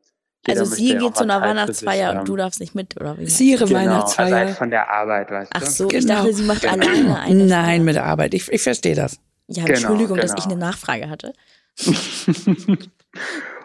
Also 0.49 0.65
sie 0.65 0.97
geht 0.97 1.17
zu 1.17 1.25
einer 1.25 1.41
Weihnachtsfeier 1.41 2.21
und 2.21 2.29
du 2.29 2.37
darfst 2.37 2.61
nicht 2.61 2.75
mit, 2.75 2.97
oder 3.01 3.19
wie? 3.19 3.25
ist 3.25 3.41
ihre 3.41 3.65
Genau, 3.67 3.79
also 3.81 3.91
Weihnachtsfeier. 3.91 4.37
halt 4.37 4.51
von 4.57 4.71
der 4.71 4.89
Arbeit, 4.91 5.31
weißt 5.31 5.51
Ach 5.55 5.61
du? 5.61 5.67
so, 5.67 5.87
ich 5.91 5.99
Genau. 6.07 6.15
dachte, 6.15 6.33
sie 6.35 6.45
macht 6.45 6.67
alleine 6.67 7.21
eine. 7.21 7.45
Nein, 7.47 7.65
Feier. 7.65 7.79
mit 7.85 7.95
der 7.97 8.05
Arbeit. 8.07 8.35
Ich, 8.35 8.49
ich 8.53 8.63
verstehe 8.63 8.95
das. 8.95 9.19
Ja, 9.49 9.65
Genau, 9.65 9.77
Entschuldigung, 9.79 10.17
dass 10.19 10.31
genau. 10.35 10.39
ich 10.47 10.53
eine 10.53 10.61
Nachfrage 10.61 11.11
hatte. 11.11 11.33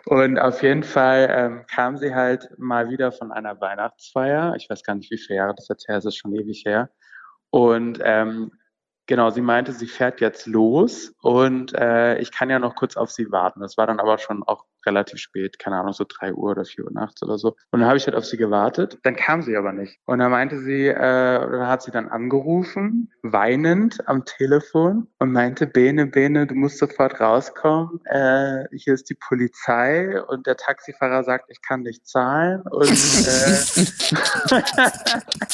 Und 0.06 0.38
auf 0.38 0.62
jeden 0.64 0.84
Fall 0.84 1.28
ähm, 1.32 1.66
kam 1.68 1.98
sie 1.98 2.14
halt 2.14 2.50
mal 2.58 2.90
wieder 2.90 3.12
von 3.12 3.32
einer 3.32 3.60
Weihnachtsfeier. 3.62 4.54
Ich 4.58 4.70
weiß 4.70 4.84
gar 4.84 4.96
nicht, 4.96 5.10
wie 5.12 5.18
viele 5.18 5.38
Jahre 5.38 5.56
das 5.56 5.70
jetzt 5.70 5.88
her 5.88 5.98
ist, 5.98 6.06
ist 6.06 6.18
schon 6.18 6.36
ewig 6.36 6.64
her. 6.66 6.90
Und 7.52 8.00
ähm, 8.04 8.52
genau, 9.06 9.30
sie 9.30 9.42
meinte, 9.42 9.74
sie 9.74 9.88
fährt 9.88 10.22
jetzt 10.22 10.48
los 10.48 11.14
und 11.22 11.74
äh, 11.74 12.18
ich 12.20 12.32
kann 12.32 12.50
ja 12.50 12.60
noch 12.60 12.76
kurz 12.76 12.98
auf 12.98 13.12
sie 13.12 13.32
warten. 13.32 13.62
Das 13.62 13.78
war 13.78 13.88
dann 13.88 14.00
aber 14.00 14.18
schon 14.18 14.44
auch 14.44 14.66
relativ 14.86 15.20
spät, 15.20 15.60
keine 15.60 15.78
Ahnung, 15.78 15.94
so 15.94 16.06
drei 16.08 16.34
Uhr 16.34 16.52
oder 16.52 16.66
vier 16.66 16.86
Uhr 16.86 16.92
nachts 16.92 17.24
oder 17.24 17.38
so. 17.38 17.56
Und 17.72 17.80
dann 17.80 17.88
habe 17.88 17.98
ich 17.98 18.06
halt 18.06 18.16
auf 18.16 18.26
sie 18.26 18.38
gewartet. 18.38 19.00
Dann 19.04 19.16
kam 19.16 19.42
sie 19.42 19.56
aber 19.56 19.72
nicht. 19.72 19.98
Und 20.06 20.20
dann 20.20 20.32
meinte 20.32 20.60
sie, 20.60 20.88
äh, 20.88 21.46
oder 21.46 21.68
hat 21.68 21.84
sie 21.84 21.92
dann 21.92 22.10
angerufen, 22.10 23.12
weinend 23.22 24.08
am 24.08 24.26
Telefon 24.26 25.08
und 25.20 25.32
meinte, 25.32 25.68
Bene, 25.68 26.08
Bene, 26.08 26.48
du 26.48 26.56
musst 26.56 26.80
sofort 26.80 27.20
rauskommen. 27.20 28.02
Äh, 28.06 28.66
hier 28.76 28.94
ist 28.94 29.10
die 29.10 29.16
Polizei 29.16 30.22
und 30.22 30.48
der 30.48 30.58
Taxifahrer 30.58 31.24
sagt, 31.24 31.46
ich 31.50 31.62
kann 31.62 31.82
nicht 31.82 32.06
zahlen. 32.08 32.62
Und 32.62 32.90
äh, 32.90 33.64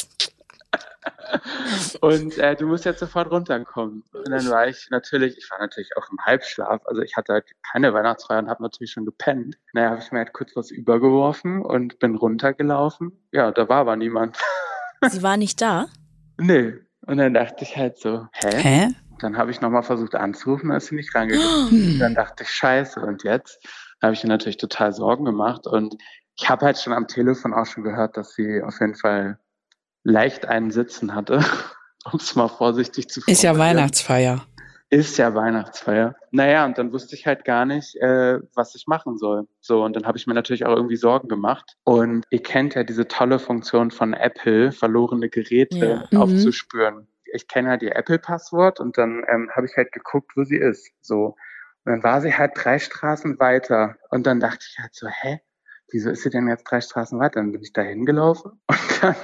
Und 2.00 2.38
äh, 2.38 2.56
du 2.56 2.66
musst 2.66 2.84
jetzt 2.84 3.00
sofort 3.00 3.30
runterkommen. 3.30 4.04
Und 4.12 4.30
dann 4.30 4.48
war 4.48 4.68
ich 4.68 4.88
natürlich, 4.90 5.36
ich 5.38 5.50
war 5.50 5.58
natürlich 5.58 5.90
auch 5.96 6.10
im 6.10 6.18
Halbschlaf, 6.24 6.80
also 6.86 7.02
ich 7.02 7.16
hatte 7.16 7.34
halt 7.34 7.46
keine 7.72 7.92
Weihnachtsfeier 7.92 8.40
und 8.40 8.48
habe 8.48 8.62
natürlich 8.62 8.92
schon 8.92 9.04
gepennt. 9.04 9.56
Naja, 9.72 9.90
habe 9.90 10.00
ich 10.00 10.12
mir 10.12 10.18
halt 10.18 10.32
kurz 10.32 10.56
was 10.56 10.70
übergeworfen 10.70 11.62
und 11.62 11.98
bin 11.98 12.16
runtergelaufen. 12.16 13.12
Ja, 13.32 13.50
da 13.50 13.68
war 13.68 13.78
aber 13.78 13.96
niemand. 13.96 14.38
Sie 15.08 15.22
war 15.22 15.36
nicht 15.36 15.60
da. 15.60 15.86
nee. 16.38 16.74
Und 17.06 17.16
dann 17.16 17.34
dachte 17.34 17.64
ich 17.64 17.76
halt 17.76 17.98
so, 17.98 18.26
hä? 18.32 18.50
Hä? 18.52 18.88
Dann 19.20 19.36
habe 19.36 19.50
ich 19.50 19.60
nochmal 19.60 19.82
versucht 19.82 20.14
anzurufen, 20.14 20.68
da 20.68 20.76
ist 20.76 20.86
sie 20.86 20.94
nicht 20.94 21.14
rangegangen. 21.14 21.98
Dann 21.98 22.14
dachte 22.14 22.44
ich, 22.44 22.50
scheiße, 22.50 23.00
und 23.00 23.24
jetzt? 23.24 23.58
Habe 24.02 24.14
ich 24.14 24.22
mir 24.22 24.28
natürlich 24.30 24.56
total 24.56 24.92
Sorgen 24.92 25.24
gemacht. 25.24 25.66
Und 25.66 25.96
ich 26.38 26.48
habe 26.48 26.64
halt 26.64 26.78
schon 26.78 26.92
am 26.92 27.06
Telefon 27.06 27.52
auch 27.52 27.66
schon 27.66 27.84
gehört, 27.84 28.16
dass 28.16 28.34
sie 28.34 28.62
auf 28.62 28.80
jeden 28.80 28.94
Fall 28.94 29.38
leicht 30.02 30.46
einen 30.46 30.70
Sitzen 30.70 31.14
hatte, 31.14 31.38
um 32.12 32.18
es 32.18 32.34
mal 32.36 32.48
vorsichtig 32.48 33.08
zu 33.08 33.20
Ist 33.26 33.42
ja 33.42 33.50
formulieren. 33.50 33.76
Weihnachtsfeier. 33.78 34.46
Ist 34.92 35.18
ja 35.18 35.32
Weihnachtsfeier. 35.36 36.16
Naja, 36.32 36.64
und 36.64 36.76
dann 36.76 36.92
wusste 36.92 37.14
ich 37.14 37.24
halt 37.24 37.44
gar 37.44 37.64
nicht, 37.64 37.94
äh, 37.96 38.40
was 38.56 38.74
ich 38.74 38.88
machen 38.88 39.18
soll. 39.18 39.46
So, 39.60 39.84
und 39.84 39.94
dann 39.94 40.04
habe 40.04 40.18
ich 40.18 40.26
mir 40.26 40.34
natürlich 40.34 40.66
auch 40.66 40.74
irgendwie 40.74 40.96
Sorgen 40.96 41.28
gemacht. 41.28 41.76
Und 41.84 42.24
ihr 42.30 42.42
kennt 42.42 42.74
ja 42.74 42.82
diese 42.82 43.06
tolle 43.06 43.38
Funktion 43.38 43.92
von 43.92 44.14
Apple, 44.14 44.72
verlorene 44.72 45.28
Geräte 45.28 45.78
Ja. 45.78 46.08
Mhm. 46.10 46.18
aufzuspüren. 46.20 47.06
Ich 47.32 47.46
kenne 47.46 47.68
halt 47.68 47.82
ihr 47.82 47.94
Apple-Passwort 47.94 48.80
und 48.80 48.98
dann 48.98 49.22
ähm, 49.28 49.48
habe 49.54 49.66
ich 49.66 49.76
halt 49.76 49.92
geguckt, 49.92 50.32
wo 50.34 50.42
sie 50.42 50.56
ist. 50.56 50.90
So. 51.00 51.36
Und 51.84 51.92
dann 51.92 52.02
war 52.02 52.20
sie 52.20 52.36
halt 52.36 52.52
drei 52.56 52.80
Straßen 52.80 53.38
weiter. 53.38 53.94
Und 54.10 54.26
dann 54.26 54.40
dachte 54.40 54.66
ich 54.68 54.76
halt 54.80 54.92
so, 54.92 55.06
hä? 55.06 55.40
Wieso 55.92 56.10
ist 56.10 56.24
sie 56.24 56.30
denn 56.30 56.48
jetzt 56.48 56.64
drei 56.64 56.80
Straßen 56.80 57.16
weiter? 57.20 57.38
Dann 57.40 57.52
bin 57.52 57.62
ich 57.62 57.72
da 57.72 57.82
hingelaufen 57.82 58.60
und 58.66 59.02
dann 59.02 59.14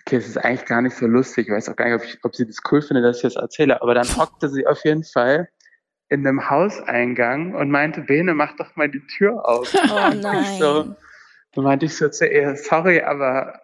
Okay, 0.00 0.16
es 0.16 0.26
ist 0.28 0.38
eigentlich 0.38 0.64
gar 0.64 0.80
nicht 0.82 0.96
so 0.96 1.06
lustig. 1.06 1.48
Ich 1.48 1.52
weiß 1.54 1.68
auch 1.68 1.76
gar 1.76 1.86
nicht, 1.86 1.94
ob, 1.96 2.04
ich, 2.04 2.18
ob 2.24 2.34
sie 2.34 2.46
das 2.46 2.56
cool 2.70 2.80
findet, 2.80 3.04
dass 3.04 3.18
ich 3.18 3.22
das 3.22 3.36
erzähle. 3.36 3.82
Aber 3.82 3.94
dann 3.94 4.06
hockte 4.16 4.48
sie 4.48 4.66
auf 4.66 4.82
jeden 4.84 5.04
Fall 5.04 5.48
in 6.08 6.26
einem 6.26 6.48
Hauseingang 6.48 7.54
und 7.54 7.70
meinte, 7.70 8.00
Bene, 8.00 8.34
mach 8.34 8.56
doch 8.56 8.74
mal 8.76 8.88
die 8.88 9.06
Tür 9.06 9.46
auf. 9.46 9.72
Oh 9.74 10.10
Ich 10.12 10.22
nein. 10.22 10.58
so, 10.58 10.94
dann 11.52 11.64
meinte 11.64 11.86
ich 11.86 11.96
so 11.96 12.08
zu 12.08 12.26
ihr, 12.26 12.56
sorry, 12.56 13.02
aber 13.02 13.60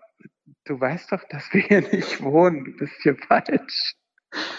du 0.65 0.79
weißt 0.79 1.13
doch, 1.13 1.23
dass 1.31 1.53
wir 1.53 1.63
hier 1.63 1.81
nicht 1.81 2.23
wohnen. 2.23 2.65
Du 2.65 2.73
bist 2.77 2.95
hier 3.03 3.17
falsch. 3.17 3.95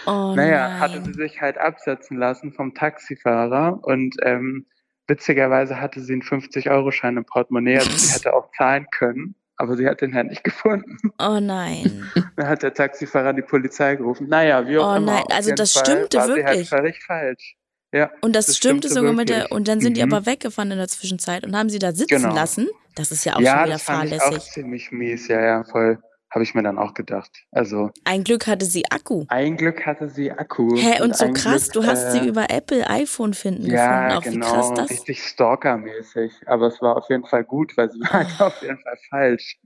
Oh 0.08 0.34
naja, 0.36 0.70
nein. 0.70 0.80
hatte 0.80 1.04
sie 1.04 1.14
sich 1.14 1.42
halt 1.42 1.58
absetzen 1.58 2.18
lassen 2.18 2.54
vom 2.54 2.74
Taxifahrer 2.74 3.80
und 3.84 4.16
ähm, 4.24 4.66
witzigerweise 5.08 5.80
hatte 5.80 6.00
sie 6.02 6.14
einen 6.14 6.22
50-Euro-Schein 6.24 7.18
im 7.18 7.26
Portemonnaie, 7.26 7.78
also 7.78 7.92
sie 7.92 8.14
hätte 8.14 8.34
auch 8.34 8.50
zahlen 8.58 8.88
können, 8.92 9.36
aber 9.58 9.78
sie 9.78 9.88
hat 9.88 10.02
den 10.02 10.14
halt 10.16 10.28
nicht 10.28 10.44
gefunden. 10.44 10.98
Oh 11.20 11.40
nein. 11.40 12.10
Dann 12.36 12.48
hat 12.48 12.64
der 12.64 12.74
Taxifahrer 12.74 13.34
die 13.34 13.42
Polizei 13.42 13.96
gerufen. 13.96 14.28
Naja, 14.30 14.68
wie 14.68 14.78
auch 14.78 14.94
Oh 14.94 14.98
immer. 14.98 15.14
nein, 15.14 15.24
Auf 15.24 15.34
also 15.34 15.54
das 15.54 15.74
Fall 15.74 15.86
stimmte 15.86 16.18
war 16.18 16.26
Sie 16.28 16.32
halt 16.34 16.46
wirklich. 16.46 16.70
völlig 16.70 17.04
falsch. 17.06 17.56
Ja. 17.94 18.12
Und 18.22 18.36
das, 18.36 18.48
Das 18.48 18.58
stimmte 18.58 18.88
stimmte 18.88 19.00
sogar 19.00 19.14
mit 19.14 19.30
der, 19.30 19.36
wirklich. 19.38 19.52
und 19.54 19.68
dann 19.70 19.80
sind 19.80 19.96
die 19.96 20.06
Mhm. 20.06 20.14
aber 20.14 20.26
weggefahren 20.26 20.72
in 20.72 20.78
der 20.78 20.88
Zwischenzeit 20.90 21.46
und 21.46 21.56
haben 21.56 21.70
sie 21.70 21.80
da 21.80 21.94
sitzen 21.94 22.22
Genau. 22.24 22.36
lassen. 22.36 22.68
Das 22.96 23.12
ist 23.12 23.24
ja 23.26 23.36
auch 23.36 23.40
ja, 23.42 23.52
schon 23.58 23.64
wieder 23.66 23.74
das 23.74 23.84
fand 23.84 24.06
ich 24.06 24.14
auch 24.16 24.20
fahrlässig. 24.26 24.52
ziemlich 24.52 24.92
mies. 24.92 25.28
Ja, 25.30 25.42
ja, 25.42 25.64
voll. 25.64 26.00
Habe 26.36 26.44
ich 26.44 26.54
mir 26.54 26.62
dann 26.64 26.78
auch 26.78 26.94
gedacht. 26.94 27.32
Also, 27.52 27.92
Ein 28.04 28.24
Glück 28.26 28.46
hatte 28.46 28.66
sie 28.66 28.84
Akku. 28.92 29.24
ein 29.30 29.56
Glück 29.58 29.86
hatte 29.86 30.10
sie 30.10 30.32
Akku. 30.34 30.76
Hä, 30.76 31.02
und 31.02 31.16
so 31.16 31.26
ein 31.26 31.34
krass, 31.34 31.70
Glück, 31.70 31.86
du 31.86 31.90
hast 31.90 32.04
äh, 32.04 32.12
sie 32.12 32.28
über 32.28 32.50
Apple 32.50 32.88
iPhone 32.90 33.34
finden 33.34 33.66
Ja, 33.72 34.20
gefunden. 34.20 34.44
Auch 34.44 34.44
genau. 34.44 34.46
wie 34.46 34.52
krass 34.52 34.74
das. 34.76 34.90
Richtig 34.92 35.24
stalkermäßig. 35.24 36.34
Aber 36.46 36.68
es 36.68 36.82
war 36.82 36.98
auf 36.98 37.10
jeden 37.10 37.26
Fall 37.26 37.46
gut, 37.46 37.76
weil 37.78 37.90
sie 37.90 38.00
war 38.02 38.12
halt 38.12 38.28
auf 38.42 38.62
jeden 38.62 38.78
Fall 38.80 38.98
falsch. 39.10 39.58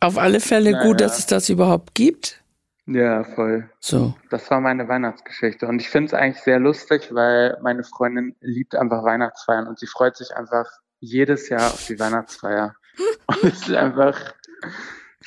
Auf 0.00 0.16
alle 0.16 0.40
Fälle 0.40 0.72
Naja. 0.72 0.84
gut, 0.84 1.00
dass 1.00 1.18
es 1.18 1.26
das 1.26 1.48
überhaupt 1.48 1.94
gibt. 1.94 2.42
Ja, 2.86 3.24
voll. 3.24 3.68
So. 3.80 4.14
Das 4.30 4.50
war 4.50 4.60
meine 4.62 4.88
Weihnachtsgeschichte. 4.88 5.66
Und 5.66 5.80
ich 5.82 5.90
finde 5.90 6.06
es 6.06 6.14
eigentlich 6.14 6.42
sehr 6.42 6.58
lustig, 6.60 7.12
weil 7.12 7.58
meine 7.60 7.84
Freundin 7.84 8.34
liebt 8.40 8.74
einfach 8.74 9.04
Weihnachtsfeiern 9.04 9.66
und 9.66 9.78
sie 9.78 9.86
freut 9.86 10.16
sich 10.16 10.34
einfach 10.34 10.64
jedes 11.00 11.50
Jahr 11.50 11.66
auf 11.66 11.84
die 11.86 11.98
Weihnachtsfeier. 12.00 12.74
Und 13.26 13.44
es 13.44 13.68
ist 13.68 13.70
einfach, 13.74 14.34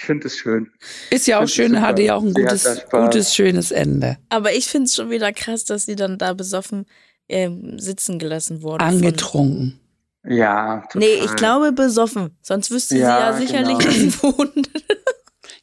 ich 0.02 0.06
finde 0.08 0.28
es 0.28 0.38
schön. 0.38 0.72
Ist 1.12 1.28
ja 1.28 1.40
auch 1.40 1.48
schön, 1.48 1.70
super. 1.74 1.82
hatte 1.82 2.02
ja 2.02 2.16
auch 2.16 2.24
ein 2.24 2.34
gutes, 2.34 2.86
gutes, 2.90 3.36
schönes 3.36 3.70
Ende. 3.72 4.18
Aber 4.30 4.52
ich 4.52 4.68
finde 4.68 4.86
es 4.86 4.96
schon 4.96 5.12
wieder 5.12 5.32
krass, 5.32 5.64
dass 5.64 5.86
sie 5.86 5.96
dann 5.96 6.18
da 6.18 6.34
besoffen 6.34 6.86
ähm, 7.30 7.78
sitzen 7.78 8.18
gelassen 8.18 8.64
wurde. 8.64 8.84
von- 8.84 8.96
Angetrunken. 8.96 9.80
Ja, 10.24 10.82
total. 10.92 11.00
Nee, 11.08 11.24
ich 11.24 11.36
glaube 11.36 11.72
besoffen. 11.72 12.36
Sonst 12.42 12.72
wüsste 12.72 12.96
sie 12.96 13.02
Ja, 13.02 13.32
ja 13.32 13.34
sicherlich, 13.38 13.78
genau. 13.78 13.90
wo 13.90 13.92
sie 13.92 14.24
wohnt. 14.24 14.70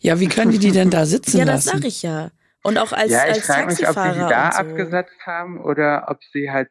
Ja, 0.01 0.21
wie 0.21 0.29
können 0.29 0.53
die 0.53 0.59
die 0.59 0.71
denn 0.73 0.91
da 0.91 1.05
sitzen 1.07 1.39
ja, 1.39 1.45
das 1.45 1.65
lassen? 1.67 1.79
sag 1.79 1.87
ich 1.89 2.03
ja. 2.03 2.31
Und 2.63 2.79
auch 2.79 2.93
als, 2.93 3.11
ja, 3.11 3.25
ich 3.29 3.35
als 3.35 3.47
frage 3.47 3.67
mich, 3.67 3.73
ob 3.73 3.79
sie 3.79 3.85
Taxifahrer 3.85 4.13
die 4.29 4.33
da 4.33 4.53
so. 4.53 4.59
abgesetzt 4.59 5.15
haben 5.27 5.61
oder 5.61 6.07
ob 6.09 6.19
sie 6.33 6.51
halt 6.51 6.69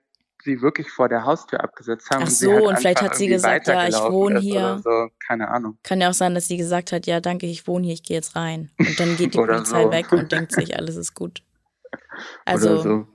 sie 0.48 0.62
wirklich 0.62 0.90
vor 0.90 1.10
der 1.10 1.26
Haustür 1.26 1.62
abgesetzt 1.64 2.10
haben. 2.10 2.24
Ach 2.24 2.28
und 2.28 2.34
so, 2.34 2.52
halt 2.52 2.64
und 2.64 2.78
vielleicht 2.80 3.02
hat 3.02 3.16
sie 3.16 3.28
gesagt, 3.28 3.68
ja, 3.68 3.88
ich 3.88 3.96
wohne 3.96 4.40
hier. 4.40 4.80
So. 4.84 5.08
Keine 5.28 5.50
Ahnung. 5.50 5.78
Kann 5.84 6.02
ja 6.02 6.10
auch 6.10 6.14
sein, 6.14 6.34
dass 6.34 6.48
sie 6.48 6.58
gesagt 6.58 6.92
hat, 6.92 7.06
ja, 7.06 7.20
danke, 7.20 7.46
ich 7.46 7.68
wohne 7.68 7.86
hier, 7.86 7.94
ich 7.94 8.04
gehe 8.04 8.16
jetzt 8.18 8.36
rein. 8.36 8.72
Und 8.80 9.00
dann 9.00 9.18
geht 9.18 9.34
die 9.34 9.38
Polizei 9.46 9.84
so. 9.84 9.92
weg 9.92 10.12
und 10.12 10.32
denkt 10.32 10.54
sich, 10.54 10.76
alles 10.78 10.96
ist 10.96 11.14
gut. 11.14 11.44
Also, 12.46 12.82
so. 12.82 13.08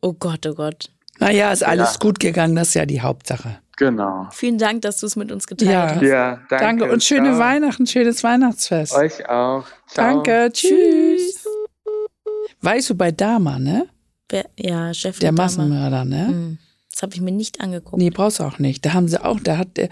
oh 0.00 0.14
Gott, 0.14 0.46
oh 0.46 0.54
Gott. 0.54 0.90
Naja, 1.18 1.52
ist 1.52 1.62
alles 1.64 1.92
Ja. 1.94 1.98
gut 1.98 2.18
gegangen, 2.18 2.56
das 2.56 2.68
ist 2.68 2.74
ja 2.74 2.86
die 2.86 3.00
Hauptsache. 3.02 3.58
Genau. 3.76 4.26
Vielen 4.32 4.56
Dank, 4.58 4.82
dass 4.82 4.98
du 5.00 5.06
es 5.06 5.16
mit 5.16 5.30
uns 5.30 5.46
geteilt 5.46 5.70
Ja. 5.70 5.94
hast. 5.94 6.02
Ja, 6.02 6.40
danke. 6.48 6.64
Danke 6.64 6.92
und 6.92 7.04
schöne 7.04 7.30
Ciao. 7.30 7.38
Weihnachten, 7.40 7.86
schönes 7.86 8.24
Weihnachtsfest. 8.24 8.94
Euch 8.94 9.28
auch. 9.28 9.66
Ciao. 9.86 10.06
Danke, 10.24 10.50
tschüss. 10.52 11.44
Weißt 12.62 12.90
du, 12.90 12.94
bei 12.94 13.12
Dama, 13.12 13.58
ne? 13.58 13.88
Ja, 14.58 14.92
Chef 14.94 15.18
Der 15.20 15.32
Massenmörder, 15.32 16.04
ne? 16.04 16.26
Hm, 16.28 16.58
Das 16.98 17.04
habe 17.04 17.14
ich 17.14 17.20
mir 17.20 17.30
nicht 17.30 17.60
angeguckt. 17.60 17.96
Nee, 17.96 18.10
brauchst 18.10 18.40
du 18.40 18.42
auch 18.42 18.58
nicht. 18.58 18.84
Da 18.84 18.92
haben 18.92 19.06
sie 19.06 19.24
auch, 19.24 19.38
da 19.38 19.56
hat 19.56 19.76
der, 19.76 19.88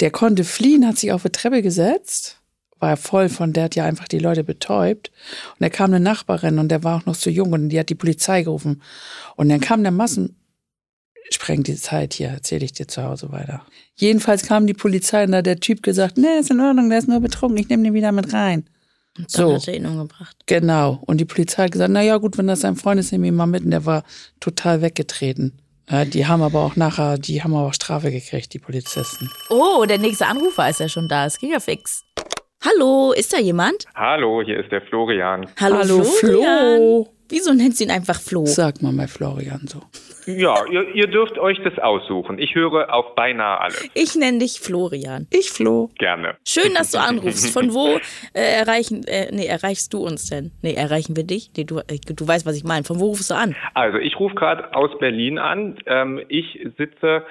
der 0.00 0.10
konnte 0.10 0.42
fliehen, 0.42 0.88
hat 0.88 0.98
sich 0.98 1.12
auf 1.12 1.22
die 1.22 1.30
Treppe 1.30 1.62
gesetzt, 1.62 2.40
war 2.80 2.96
voll 2.96 3.28
von, 3.28 3.52
der 3.52 3.62
hat 3.62 3.76
ja 3.76 3.84
einfach 3.84 4.08
die 4.08 4.18
Leute 4.18 4.42
betäubt. 4.42 5.12
Und 5.52 5.60
da 5.60 5.68
kam 5.68 5.92
eine 5.92 6.00
Nachbarin 6.00 6.58
und 6.58 6.68
der 6.68 6.82
war 6.82 6.96
auch 6.96 7.06
noch 7.06 7.16
zu 7.16 7.30
jung 7.30 7.52
und 7.52 7.68
die 7.68 7.78
hat 7.78 7.90
die 7.90 7.94
Polizei 7.94 8.42
gerufen. 8.42 8.82
Und 9.36 9.50
dann 9.50 9.60
kam 9.60 9.84
der 9.84 9.92
Massen, 9.92 10.34
sprengt 11.30 11.68
die 11.68 11.76
Zeit 11.76 12.14
hier, 12.14 12.30
erzähle 12.30 12.64
ich 12.64 12.72
dir 12.72 12.88
zu 12.88 13.04
Hause 13.04 13.30
weiter. 13.30 13.64
Jedenfalls 13.94 14.42
kam 14.42 14.66
die 14.66 14.74
Polizei 14.74 15.22
und 15.22 15.30
da 15.30 15.38
hat 15.38 15.46
der 15.46 15.60
Typ 15.60 15.84
gesagt, 15.84 16.18
nee, 16.18 16.40
ist 16.40 16.50
in 16.50 16.58
Ordnung, 16.58 16.90
der 16.90 16.98
ist 16.98 17.06
nur 17.06 17.20
betrunken, 17.20 17.58
ich 17.58 17.68
nehme 17.68 17.84
den 17.84 17.94
wieder 17.94 18.10
mit 18.10 18.32
rein. 18.32 18.68
Und 19.16 19.32
dann 19.32 19.46
so. 19.46 19.54
hat 19.54 19.68
er 19.68 19.76
ihn 19.76 19.86
umgebracht. 19.86 20.36
Genau. 20.46 21.04
Und 21.06 21.18
die 21.18 21.24
Polizei 21.24 21.66
hat 21.66 21.70
gesagt, 21.70 21.92
na 21.92 22.02
ja, 22.02 22.16
gut, 22.16 22.36
wenn 22.36 22.48
das 22.48 22.62
sein 22.62 22.74
Freund 22.74 22.98
ist, 22.98 23.12
nehmen 23.12 23.22
wir 23.22 23.28
ihn 23.28 23.36
mal 23.36 23.46
mit. 23.46 23.64
Und 23.64 23.70
der 23.70 23.86
war 23.86 24.02
total 24.40 24.82
weggetreten. 24.82 25.52
Ja, 25.90 26.04
die 26.04 26.26
haben 26.26 26.42
aber 26.42 26.60
auch 26.60 26.76
nachher, 26.76 27.16
die 27.16 27.42
haben 27.42 27.54
aber 27.54 27.68
auch 27.68 27.74
Strafe 27.74 28.10
gekriegt, 28.10 28.52
die 28.52 28.58
Polizisten. 28.58 29.30
Oh, 29.48 29.84
der 29.88 29.98
nächste 29.98 30.26
Anrufer 30.26 30.68
ist 30.68 30.80
ja 30.80 30.88
schon 30.88 31.08
da. 31.08 31.24
Es 31.26 31.38
ging 31.38 31.50
ja 31.50 31.60
fix. 31.60 32.04
Hallo, 32.64 33.12
ist 33.12 33.32
da 33.32 33.38
jemand? 33.38 33.86
Hallo, 33.94 34.42
hier 34.42 34.58
ist 34.58 34.72
der 34.72 34.82
Florian. 34.82 35.46
Hallo, 35.60 35.76
Hallo, 35.78 36.02
Florian. 36.02 36.76
Flo. 36.76 37.08
Wieso 37.28 37.52
nennt 37.52 37.76
sie 37.76 37.84
ihn 37.84 37.90
einfach 37.92 38.20
Flo? 38.20 38.46
Sag 38.46 38.82
mal 38.82 38.92
bei 38.94 39.06
Florian 39.06 39.60
so. 39.68 39.82
Ja, 40.26 40.64
ihr, 40.66 40.92
ihr 40.94 41.06
dürft 41.06 41.38
euch 41.38 41.58
das 41.62 41.78
aussuchen. 41.78 42.38
Ich 42.40 42.56
höre 42.56 42.92
auf 42.92 43.14
beinahe 43.14 43.60
alles. 43.60 43.88
Ich 43.94 44.16
nenne 44.16 44.38
dich 44.38 44.58
Florian. 44.58 45.28
Ich 45.30 45.50
Flo. 45.50 45.90
Gerne. 45.98 46.36
Schön, 46.44 46.74
dass 46.74 46.90
du 46.90 46.98
anrufst. 47.00 47.50
Von 47.52 47.74
wo 47.74 47.98
äh, 48.34 48.40
erreichen, 48.40 49.04
äh, 49.06 49.28
nee, 49.30 49.46
erreichst 49.46 49.92
du 49.94 50.04
uns 50.04 50.28
denn? 50.28 50.50
Nee, 50.60 50.74
erreichen 50.74 51.16
wir 51.16 51.24
dich? 51.24 51.52
Nee, 51.56 51.62
du, 51.64 51.78
äh, 51.78 51.98
du 52.04 52.26
weißt, 52.26 52.44
was 52.44 52.56
ich 52.56 52.64
meine. 52.64 52.82
Von 52.84 52.98
wo 52.98 53.06
rufst 53.06 53.30
du 53.30 53.34
an? 53.34 53.54
Also, 53.74 53.98
ich 53.98 54.18
rufe 54.18 54.34
gerade 54.34 54.74
aus 54.74 54.90
Berlin 54.98 55.38
an. 55.38 55.78
Ähm, 55.86 56.20
ich 56.28 56.58
sitze 56.76 57.24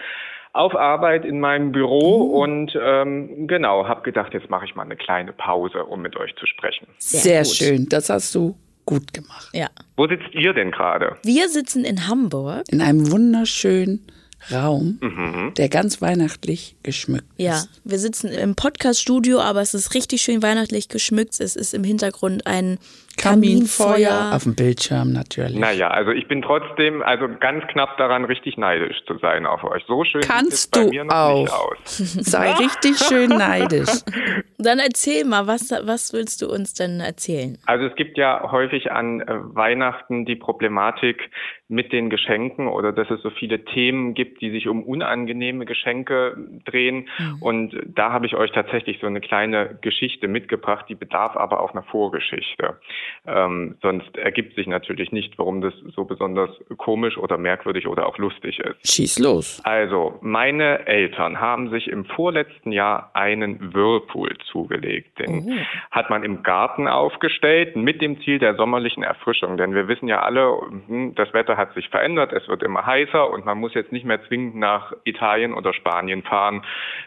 auf 0.57 0.75
Arbeit 0.75 1.23
in 1.25 1.39
meinem 1.39 1.71
Büro 1.71 2.41
und 2.41 2.77
ähm, 2.81 3.47
genau, 3.47 3.87
habe 3.87 4.01
gedacht, 4.01 4.33
jetzt 4.33 4.49
mache 4.49 4.65
ich 4.65 4.75
mal 4.75 4.83
eine 4.83 4.95
kleine 4.95 5.33
Pause, 5.33 5.85
um 5.85 6.01
mit 6.01 6.15
euch 6.17 6.35
zu 6.35 6.45
sprechen. 6.45 6.87
Sehr, 6.97 7.43
gut. 7.43 7.51
schön. 7.53 7.85
Das 7.89 8.09
hast 8.09 8.33
du 8.35 8.55
gut 8.85 9.13
gemacht. 9.13 9.49
Ja. 9.53 9.67
Wo 9.95 10.07
sitzt 10.07 10.33
ihr 10.33 10.53
denn 10.53 10.71
gerade? 10.71 11.17
Wir 11.23 11.49
sitzen 11.49 11.83
in 11.85 12.07
Hamburg. 12.07 12.63
In 12.69 12.81
einem 12.81 13.11
wunderschönen 13.11 14.07
Raum, 14.51 14.99
Mhm. 15.01 15.53
der 15.57 15.67
ganz 15.67 16.01
weihnachtlich 16.01 16.75
geschmückt 16.83 17.25
Ja, 17.37 17.55
ist. 17.57 17.69
wir 17.83 17.97
sitzen 17.99 18.27
im 18.31 18.55
Podcast-Studio, 18.55 19.39
aber 19.41 19.61
es 19.61 19.73
ist 19.73 19.93
richtig 19.95 20.21
schön 20.21 20.41
weihnachtlich 20.43 20.89
geschmückt. 20.89 21.39
Es 21.39 21.55
ist 21.55 21.73
im 21.73 21.83
Hintergrund 21.83 22.45
ein 22.47 22.77
Kaminfeuer 23.17 23.87
Kaminfeuer. 23.87 24.35
auf 24.35 24.43
dem 24.43 24.55
Bildschirm 24.55 25.11
natürlich. 25.11 25.57
Naja, 25.59 25.89
also 25.89 26.11
ich 26.11 26.27
bin 26.27 26.41
trotzdem 26.41 27.01
also 27.01 27.27
ganz 27.39 27.65
knapp 27.67 27.97
daran, 27.97 28.25
richtig 28.25 28.57
neidisch 28.57 29.03
zu 29.05 29.17
sein 29.17 29.45
auf 29.45 29.63
euch. 29.63 29.83
So 29.87 30.03
schön 30.03 30.21
Kannst 30.21 30.75
du 30.75 30.89
mir 30.89 31.03
noch 31.03 31.41
nicht 31.41 31.51
auch. 31.51 31.71
aus. 31.71 31.97
Sei 31.97 32.51
richtig 32.53 32.97
schön 32.97 33.29
neidisch. 33.29 33.89
Dann 34.59 34.79
erzähl 34.79 35.23
mal, 35.23 35.47
was, 35.47 35.71
was 35.71 36.13
willst 36.13 36.41
du 36.41 36.47
uns 36.47 36.73
denn 36.73 36.99
erzählen? 36.99 37.57
Also 37.65 37.85
es 37.85 37.95
gibt 37.95 38.17
ja 38.17 38.51
häufig 38.51 38.91
an 38.91 39.21
äh, 39.21 39.25
Weihnachten 39.27 40.25
die 40.25 40.35
Problematik 40.35 41.29
mit 41.69 41.91
den 41.91 42.09
Geschenken 42.09 42.67
oder 42.67 42.93
dass 42.93 43.09
es 43.09 43.21
so 43.21 43.29
viele 43.29 43.65
Themen 43.65 44.13
gibt, 44.13 44.41
die 44.41 44.51
sich 44.51 44.67
um 44.67 44.83
unangenehme 44.83 45.65
Geschenke 45.65 46.37
drehen. 46.65 47.09
Und 47.41 47.75
da 47.85 48.13
habe 48.13 48.25
ich 48.25 48.35
euch 48.35 48.51
tatsächlich 48.51 48.99
so 49.01 49.07
eine 49.07 49.19
kleine 49.19 49.77
Geschichte 49.81 50.27
mitgebracht, 50.29 50.85
die 50.87 50.95
bedarf 50.95 51.35
aber 51.35 51.59
auch 51.59 51.71
einer 51.73 51.83
Vorgeschichte. 51.83 52.79
Ähm, 53.25 53.75
sonst 53.81 54.15
ergibt 54.17 54.55
sich 54.55 54.67
natürlich 54.67 55.11
nicht, 55.11 55.37
warum 55.37 55.61
das 55.61 55.73
so 55.95 56.05
besonders 56.05 56.49
komisch 56.77 57.17
oder 57.17 57.37
merkwürdig 57.37 57.87
oder 57.87 58.07
auch 58.07 58.17
lustig 58.17 58.59
ist. 58.59 58.87
Schieß 58.87 59.19
los. 59.19 59.61
Also, 59.63 60.17
meine 60.21 60.87
Eltern 60.87 61.39
haben 61.39 61.69
sich 61.69 61.87
im 61.87 62.05
vorletzten 62.05 62.71
Jahr 62.71 63.11
einen 63.13 63.73
Whirlpool 63.73 64.37
zugelegt. 64.51 65.19
Den 65.19 65.65
hat 65.91 66.09
man 66.09 66.23
im 66.23 66.43
Garten 66.43 66.87
aufgestellt 66.87 67.75
mit 67.75 68.01
dem 68.01 68.21
Ziel 68.21 68.39
der 68.39 68.55
sommerlichen 68.55 69.03
Erfrischung. 69.03 69.57
Denn 69.57 69.73
wir 69.73 69.87
wissen 69.87 70.07
ja 70.07 70.21
alle, 70.21 70.59
hm, 70.87 71.15
das 71.15 71.33
Wetter 71.33 71.57
hat 71.57 71.73
sich 71.73 71.89
verändert, 71.89 72.33
es 72.33 72.47
wird 72.47 72.63
immer 72.63 72.85
heißer 72.85 73.29
und 73.29 73.45
man 73.45 73.57
muss 73.57 73.73
jetzt 73.73 73.91
nicht 73.91 74.05
mehr 74.05 74.23
zwingend 74.27 74.55
nach 74.55 74.93
Italien 75.03 75.53
oder 75.53 75.73
Spanien 75.73 76.23
fahren, 76.23 76.63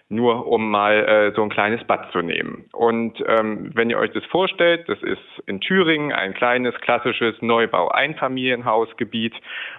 nur 0.08 0.46
um 0.46 0.70
mal 0.70 0.94
äh, 1.04 1.34
so 1.34 1.42
ein 1.42 1.50
kleines 1.50 1.84
Bad 1.84 2.10
zu 2.12 2.20
nehmen. 2.20 2.64
Und 2.72 3.22
ähm, 3.26 3.70
wenn 3.74 3.90
ihr 3.90 3.98
euch 3.98 4.10
das 4.12 4.24
vorstellt, 4.26 4.88
das 4.88 5.02
ist 5.02 5.18
in 5.46 5.60
Thüringen 5.60 5.89
ein 5.98 6.34
kleines 6.34 6.74
klassisches 6.80 7.40
Neubau-Einfamilienhausgebiet 7.40 9.34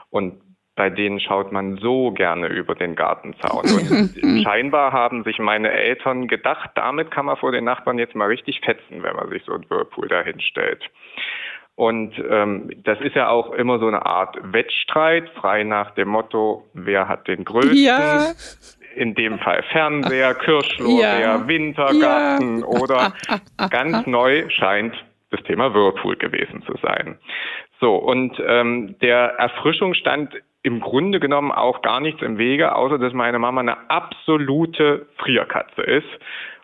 und 0.09 0.41
bei 0.75 0.89
denen 0.89 1.19
schaut 1.19 1.51
man 1.51 1.77
so 1.77 2.11
gerne 2.11 2.47
über 2.47 2.75
den 2.75 2.95
Gartenzaun. 2.95 3.65
Und 3.65 4.43
scheinbar 4.43 4.91
haben 4.93 5.23
sich 5.23 5.37
meine 5.37 5.69
Eltern 5.69 6.27
gedacht, 6.27 6.71
damit 6.75 7.11
kann 7.11 7.25
man 7.25 7.37
vor 7.37 7.51
den 7.51 7.65
Nachbarn 7.65 7.99
jetzt 7.99 8.15
mal 8.15 8.27
richtig 8.27 8.61
fetzen, 8.61 9.03
wenn 9.03 9.15
man 9.15 9.29
sich 9.29 9.43
so 9.45 9.53
einen 9.53 9.69
Whirlpool 9.69 10.07
dahin 10.07 10.39
stellt. 10.39 10.81
Und 11.75 12.13
ähm, 12.29 12.69
das 12.83 12.99
ist 13.01 13.15
ja 13.15 13.29
auch 13.29 13.51
immer 13.51 13.79
so 13.79 13.87
eine 13.87 14.05
Art 14.05 14.37
Wettstreit, 14.41 15.29
frei 15.35 15.63
nach 15.63 15.91
dem 15.91 16.09
Motto, 16.09 16.65
wer 16.73 17.07
hat 17.07 17.27
den 17.27 17.43
größten? 17.43 17.75
Ja. 17.75 18.31
In 18.95 19.15
dem 19.15 19.39
Fall 19.39 19.63
Fernseher, 19.71 20.35
Kirschlorbeer, 20.35 21.19
Ja. 21.19 21.47
Wintergarten 21.47 22.63
oder 22.63 23.13
ganz 23.69 24.05
neu 24.05 24.49
scheint 24.49 24.93
das 25.31 25.41
Thema 25.43 25.73
Whirlpool 25.73 26.17
gewesen 26.17 26.61
zu 26.63 26.73
sein. 26.81 27.17
So, 27.79 27.95
und 27.95 28.41
ähm, 28.45 28.95
der 29.01 29.35
Erfrischung 29.39 29.93
stand 29.93 30.33
im 30.63 30.79
Grunde 30.79 31.19
genommen 31.19 31.51
auch 31.51 31.81
gar 31.81 31.99
nichts 31.99 32.21
im 32.21 32.37
Wege, 32.37 32.75
außer 32.75 32.99
dass 32.99 33.13
meine 33.13 33.39
Mama 33.39 33.61
eine 33.61 33.89
absolute 33.89 35.07
Frierkatze 35.17 35.81
ist 35.81 36.07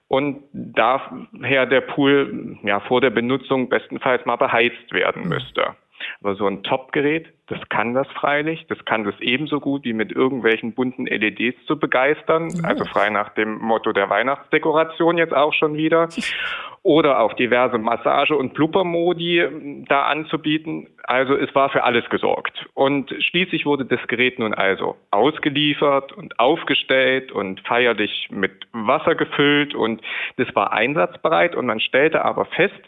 und 0.08 0.43
daher 0.53 1.65
der 1.65 1.82
Pool 1.82 2.58
ja 2.63 2.80
vor 2.82 3.01
der 3.01 3.10
Benutzung 3.10 3.69
bestenfalls 3.69 4.25
mal 4.25 4.36
beheizt 4.36 4.93
werden 4.93 5.27
müsste. 5.27 5.75
Aber 6.21 6.36
so 6.36 6.45
ein 6.45 6.63
Top-Gerät, 6.63 7.27
das 7.47 7.60
kann 7.69 7.93
das 7.93 8.08
freilich, 8.10 8.65
das 8.69 8.84
kann 8.86 9.03
das 9.03 9.15
ebenso 9.19 9.60
gut 9.60 9.84
wie 9.84 9.93
mit 9.93 10.12
irgendwelchen 10.12 10.73
bunten 10.73 11.08
LEDs 11.08 11.58
zu 11.65 11.80
begeistern, 11.80 12.53
also 12.63 12.86
frei 12.86 13.10
nach 13.10 13.30
dem 13.30 13.58
Motto 13.58 13.91
der 13.93 14.10
Weihnachtsdekoration 14.10 15.17
jetzt 15.17 15.34
auch 15.34 15.53
schon 15.53 15.75
wieder. 15.75 16.10
Oder 16.88 17.19
auch 17.19 17.34
diverse 17.34 17.78
Massage- 17.78 18.38
und 18.38 18.54
Blubbermodi 18.54 19.41
ähm, 19.41 19.84
da 19.89 20.04
anzubieten. 20.04 20.88
Also 21.04 21.36
es 21.36 21.54
war 21.54 21.69
für 21.69 21.84
alles 21.84 22.10
gesorgt. 22.10 22.65
Und 22.76 23.13
schließlich 23.19 23.65
wurde 23.65 23.84
das 23.84 24.00
Gerät 24.08 24.39
nun 24.39 24.54
also 24.54 24.95
ausgeliefert 25.12 26.13
und 26.13 26.39
aufgestellt 26.39 27.34
und 27.34 27.60
feierlich 27.67 28.30
mit 28.32 28.67
Wasser 28.71 29.15
gefüllt 29.15 29.76
und 29.76 30.02
das 30.38 30.47
war 30.56 30.71
einsatzbereit 30.71 31.58
und 31.58 31.65
man 31.65 31.82
stellte 31.82 32.23
aber 32.23 32.45
fest, 32.45 32.80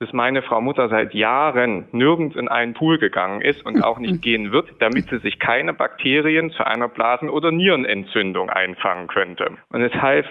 dass 0.00 0.12
meine 0.12 0.42
Frau 0.42 0.60
Mutter 0.60 0.88
seit 0.88 1.14
Jahren 1.14 1.86
nirgends 1.92 2.34
in 2.34 2.48
einen 2.48 2.74
Pool 2.74 2.98
gegangen 2.98 3.40
ist 3.40 3.64
und 3.64 3.84
auch 3.84 4.00
nicht 4.00 4.20
gehen 4.22 4.50
wird, 4.50 4.68
damit 4.80 5.08
sie 5.10 5.18
sich 5.18 5.38
keine 5.38 5.74
Bakterien 5.74 6.50
zu 6.50 6.66
einer 6.66 6.88
Blasen- 6.88 7.30
oder 7.30 7.52
Nierenentzündung 7.52 8.50
einfangen 8.50 9.06
könnte. 9.06 9.52
Und 9.68 9.82
es 9.82 9.94
half 9.94 10.26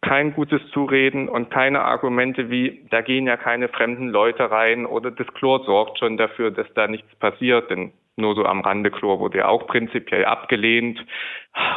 kein 0.00 0.34
gutes 0.34 0.60
Zureden 0.72 1.28
und 1.28 1.50
keine 1.50 1.82
Argumente 1.82 2.50
wie, 2.50 2.86
da 2.90 3.00
gehen 3.00 3.26
ja 3.26 3.36
keine 3.36 3.68
fremden 3.68 4.08
Leute 4.08 4.50
rein 4.50 4.86
oder 4.86 5.10
das 5.10 5.26
Chlor 5.34 5.64
sorgt 5.64 5.98
schon 5.98 6.16
dafür, 6.16 6.50
dass 6.50 6.72
da 6.74 6.86
nichts 6.86 7.14
passiert, 7.16 7.70
denn 7.70 7.92
nur 8.18 8.34
so 8.34 8.44
am 8.44 8.60
Rande 8.60 8.90
Chlor 8.90 9.20
wurde 9.20 9.38
ja 9.38 9.48
auch 9.48 9.66
prinzipiell 9.66 10.24
abgelehnt. 10.24 10.98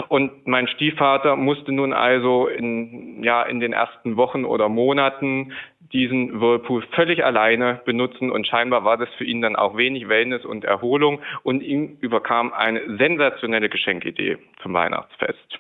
Und 0.10 0.48
mein 0.48 0.68
Stiefvater 0.68 1.36
musste 1.36 1.72
nun 1.72 1.94
also 1.94 2.48
in, 2.48 3.24
ja, 3.24 3.44
in 3.44 3.60
den 3.60 3.74
ersten 3.74 4.18
Wochen 4.18 4.44
oder 4.44 4.68
Monaten 4.68 5.54
diesen 5.94 6.42
Whirlpool 6.42 6.84
völlig 6.94 7.24
alleine 7.24 7.82
benutzen 7.86 8.32
und 8.32 8.48
scheinbar 8.48 8.84
war 8.84 8.98
das 8.98 9.10
für 9.18 9.24
ihn 9.24 9.42
dann 9.42 9.56
auch 9.56 9.78
wenig 9.78 10.08
Wellness 10.08 10.46
und 10.46 10.64
Erholung 10.64 11.22
und 11.44 11.62
ihm 11.62 11.98
überkam 12.02 12.54
eine 12.54 12.98
sensationelle 12.98 13.70
Geschenkidee 13.70 14.38
zum 14.62 14.74
Weihnachtsfest. 14.74 15.60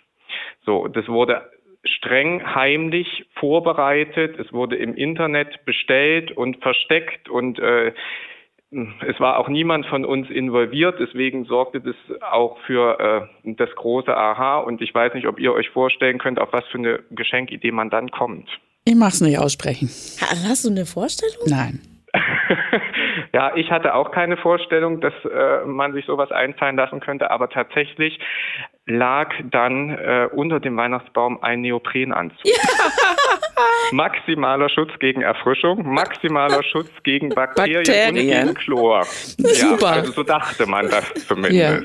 So, 0.65 0.87
das 0.87 1.07
wurde 1.07 1.43
streng 1.83 2.43
heimlich 2.55 3.25
vorbereitet, 3.39 4.37
es 4.39 4.51
wurde 4.53 4.75
im 4.75 4.95
Internet 4.95 5.65
bestellt 5.65 6.31
und 6.31 6.57
versteckt 6.61 7.27
und 7.29 7.59
äh, 7.59 7.91
es 9.05 9.19
war 9.19 9.37
auch 9.37 9.49
niemand 9.49 9.85
von 9.87 10.05
uns 10.05 10.29
involviert, 10.29 10.95
deswegen 10.99 11.43
sorgte 11.45 11.81
das 11.81 11.95
auch 12.31 12.57
für 12.65 13.27
äh, 13.43 13.53
das 13.55 13.69
große 13.75 14.15
Aha 14.15 14.59
und 14.59 14.81
ich 14.81 14.93
weiß 14.95 15.13
nicht, 15.13 15.27
ob 15.27 15.39
ihr 15.39 15.51
euch 15.53 15.69
vorstellen 15.69 16.19
könnt, 16.19 16.39
auf 16.39 16.53
was 16.53 16.65
für 16.67 16.77
eine 16.77 16.99
Geschenkidee 17.11 17.71
man 17.71 17.89
dann 17.89 18.11
kommt. 18.11 18.47
Ich 18.85 18.95
mach's 18.95 19.19
nicht 19.21 19.37
aussprechen. 19.37 19.89
Ha- 20.21 20.47
Hast 20.47 20.63
du 20.65 20.69
eine 20.69 20.85
Vorstellung? 20.85 21.45
Nein. 21.47 21.81
Ja, 23.41 23.51
ich 23.55 23.71
hatte 23.71 23.95
auch 23.95 24.11
keine 24.11 24.37
Vorstellung, 24.37 25.01
dass 25.01 25.13
äh, 25.25 25.65
man 25.65 25.93
sich 25.93 26.05
sowas 26.05 26.31
einfallen 26.31 26.75
lassen 26.75 26.99
könnte, 26.99 27.31
aber 27.31 27.49
tatsächlich 27.49 28.19
lag 28.85 29.33
dann 29.45 29.89
äh, 29.89 30.27
unter 30.31 30.59
dem 30.59 30.77
Weihnachtsbaum 30.77 31.41
ein 31.41 31.61
Neoprenanzug. 31.61 32.39
Maximaler 33.91 34.69
Schutz 34.69 34.91
gegen 34.99 35.21
Erfrischung, 35.21 35.91
maximaler 35.91 36.63
Schutz 36.63 36.89
gegen 37.03 37.29
Bakterien, 37.29 37.79
und 37.79 37.87
Bakterien. 37.87 38.15
gegen 38.15 38.53
Chlor. 38.53 39.03
Super. 39.05 39.85
Ja, 39.85 39.87
also 39.87 40.11
so 40.11 40.23
dachte 40.23 40.65
man 40.67 40.89
das 40.89 41.11
zumindest. 41.27 41.55
Ja. 41.55 41.79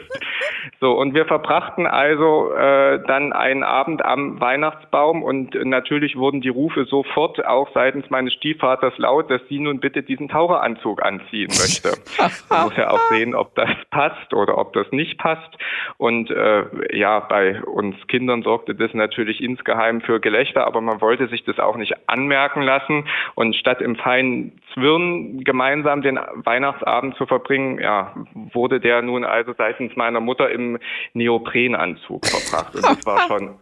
So, 0.81 0.93
und 0.93 1.15
wir 1.15 1.27
verbrachten 1.27 1.87
also 1.87 2.53
äh, 2.53 3.01
dann 3.07 3.33
einen 3.33 3.63
Abend 3.63 4.05
am 4.05 4.41
Weihnachtsbaum 4.41 5.23
und 5.23 5.55
natürlich 5.65 6.17
wurden 6.17 6.41
die 6.41 6.49
Rufe 6.49 6.85
sofort 6.85 7.45
auch 7.47 7.69
seitens 7.75 8.11
meines 8.11 8.35
Stiefvaters 8.35 8.97
laut, 8.99 9.31
dass 9.31 9.41
sie 9.49 9.59
nun 9.59 9.81
bitte 9.81 10.03
diesen 10.03 10.29
Taucheranzug 10.29 11.03
anziehen 11.03 11.49
möchte. 11.49 11.93
Man 12.51 12.65
muss 12.65 12.77
ja 12.77 12.91
auch 12.91 13.01
sehen, 13.11 13.35
ob 13.35 13.55
das 13.55 13.71
passt 13.91 14.33
oder 14.35 14.59
ob 14.59 14.73
das 14.73 14.91
nicht 14.93 15.19
passt. 15.19 15.57
Und 15.99 16.31
äh, 16.31 16.65
ja, 16.97 17.21
bei 17.21 17.63
uns 17.63 17.95
Kindern 18.09 18.43
sorgte 18.43 18.75
das 18.75 18.93
natürlich 18.95 19.43
insgeheim 19.43 20.01
für 20.01 20.21
Gelächter, 20.21 20.67
aber 20.67 20.81
man 20.81 21.01
wollte 21.01 21.29
sich 21.29 21.45
das 21.45 21.59
auch 21.59 21.77
nicht 21.77 22.09
anmerken 22.09 22.63
lassen. 22.63 23.09
Und 23.35 23.57
statt 23.57 23.81
im 23.81 23.97
feinen 23.97 24.61
Zwirn 24.75 25.45
gemeinsam 25.45 26.03
den 26.03 26.19
Weihnachtsabend 26.35 27.17
zu 27.17 27.27
verbringen, 27.27 27.79
ja, 27.81 28.15
wurde 28.35 28.81
der 28.81 29.03
nun 29.03 29.25
also 29.25 29.53
seitens 29.57 29.97
meiner 29.97 30.21
Mutter 30.21 30.51
im 30.57 30.79
Neoprenanzug 31.14 32.27
verbracht. 32.27 32.75
Und 32.75 32.85
das 32.85 33.07
war 33.07 33.29
schon 33.29 33.57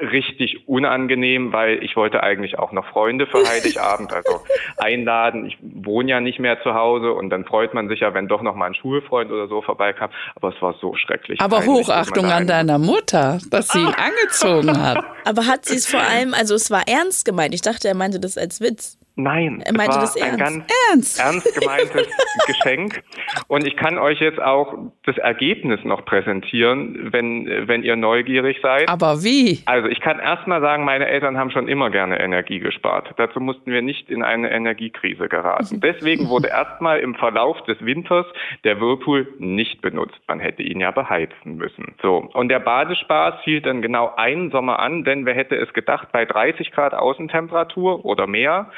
richtig 0.00 0.68
unangenehm, 0.68 1.52
weil 1.52 1.82
ich 1.82 1.96
wollte 1.96 2.22
eigentlich 2.22 2.58
auch 2.58 2.72
noch 2.72 2.86
Freunde 2.86 3.26
für 3.26 3.46
Heiligabend, 3.48 4.12
also 4.12 4.42
einladen. 4.78 5.46
Ich 5.46 5.58
wohne 5.60 6.10
ja 6.10 6.20
nicht 6.20 6.38
mehr 6.38 6.60
zu 6.62 6.74
Hause 6.74 7.12
und 7.12 7.30
dann 7.30 7.44
freut 7.44 7.74
man 7.74 7.88
sich 7.88 8.00
ja, 8.00 8.14
wenn 8.14 8.28
doch 8.28 8.42
noch 8.42 8.54
mal 8.54 8.66
ein 8.66 8.74
Schulfreund 8.74 9.30
oder 9.30 9.48
so 9.48 9.62
vorbeikam. 9.62 10.10
Aber 10.34 10.54
es 10.54 10.60
war 10.60 10.74
so 10.80 10.94
schrecklich. 10.96 11.40
Aber 11.40 11.60
peinlich, 11.60 11.86
Hochachtung 11.86 12.26
an 12.26 12.46
deiner 12.46 12.78
Mutter, 12.78 13.38
dass 13.50 13.68
sie 13.68 13.80
ihn 13.80 13.94
angezogen 13.94 14.80
hat. 14.80 15.04
Aber 15.24 15.46
hat 15.46 15.64
sie 15.64 15.76
es 15.76 15.86
vor 15.86 16.00
allem, 16.00 16.34
also 16.34 16.54
es 16.54 16.70
war 16.70 16.82
ernst 16.88 17.24
gemeint. 17.24 17.54
Ich 17.54 17.62
dachte, 17.62 17.88
er 17.88 17.94
meinte 17.94 18.20
das 18.20 18.36
als 18.36 18.60
Witz. 18.60 18.98
Nein, 19.14 19.62
Er 19.66 19.74
meinte 19.74 19.90
es 19.90 19.96
war 19.96 20.02
das 20.02 20.16
ein 20.16 20.38
ernst. 20.38 20.38
ganz 20.38 20.72
Ernst? 20.90 21.20
ernst 21.20 21.60
gemeintes 21.60 22.08
Geschenk. 22.46 23.02
Und 23.46 23.66
ich 23.66 23.76
kann 23.76 23.98
euch 23.98 24.20
jetzt 24.20 24.40
auch 24.40 24.74
das 25.04 25.18
Ergebnis 25.18 25.80
noch 25.84 26.04
präsentieren, 26.06 27.12
wenn, 27.12 27.68
wenn 27.68 27.82
ihr 27.82 27.96
neugierig 27.96 28.58
seid. 28.62 28.88
Aber 28.88 29.22
wie? 29.22 29.60
Also 29.66 29.88
ich 29.88 30.00
kann 30.00 30.18
erst 30.18 30.46
mal 30.46 30.60
sagen, 30.62 30.84
meine 30.84 31.06
Eltern 31.06 31.36
haben 31.36 31.50
schon 31.50 31.68
immer 31.68 31.90
gerne 31.90 32.20
Energie 32.20 32.58
gespart. 32.58 33.12
Dazu 33.18 33.38
mussten 33.40 33.70
wir 33.70 33.82
nicht 33.82 34.08
in 34.10 34.22
eine 34.22 34.50
Energiekrise 34.50 35.28
geraten. 35.28 35.80
Deswegen 35.82 36.28
wurde 36.30 36.48
erstmal 36.48 37.00
im 37.00 37.14
Verlauf 37.14 37.62
des 37.64 37.84
Winters 37.84 38.26
der 38.64 38.80
Whirlpool 38.80 39.26
nicht 39.38 39.82
benutzt. 39.82 40.18
Man 40.26 40.40
hätte 40.40 40.62
ihn 40.62 40.80
ja 40.80 40.90
beheizen 40.90 41.56
müssen. 41.56 41.94
So. 42.00 42.28
Und 42.32 42.48
der 42.48 42.60
Badespaß 42.60 43.42
hielt 43.44 43.66
dann 43.66 43.82
genau 43.82 44.14
einen 44.16 44.50
Sommer 44.50 44.78
an, 44.78 45.04
denn 45.04 45.26
wer 45.26 45.34
hätte 45.34 45.56
es 45.56 45.72
gedacht, 45.74 46.08
bei 46.12 46.24
30 46.24 46.72
Grad 46.72 46.94
Außentemperatur 46.94 48.04
oder 48.06 48.26
mehr 48.26 48.70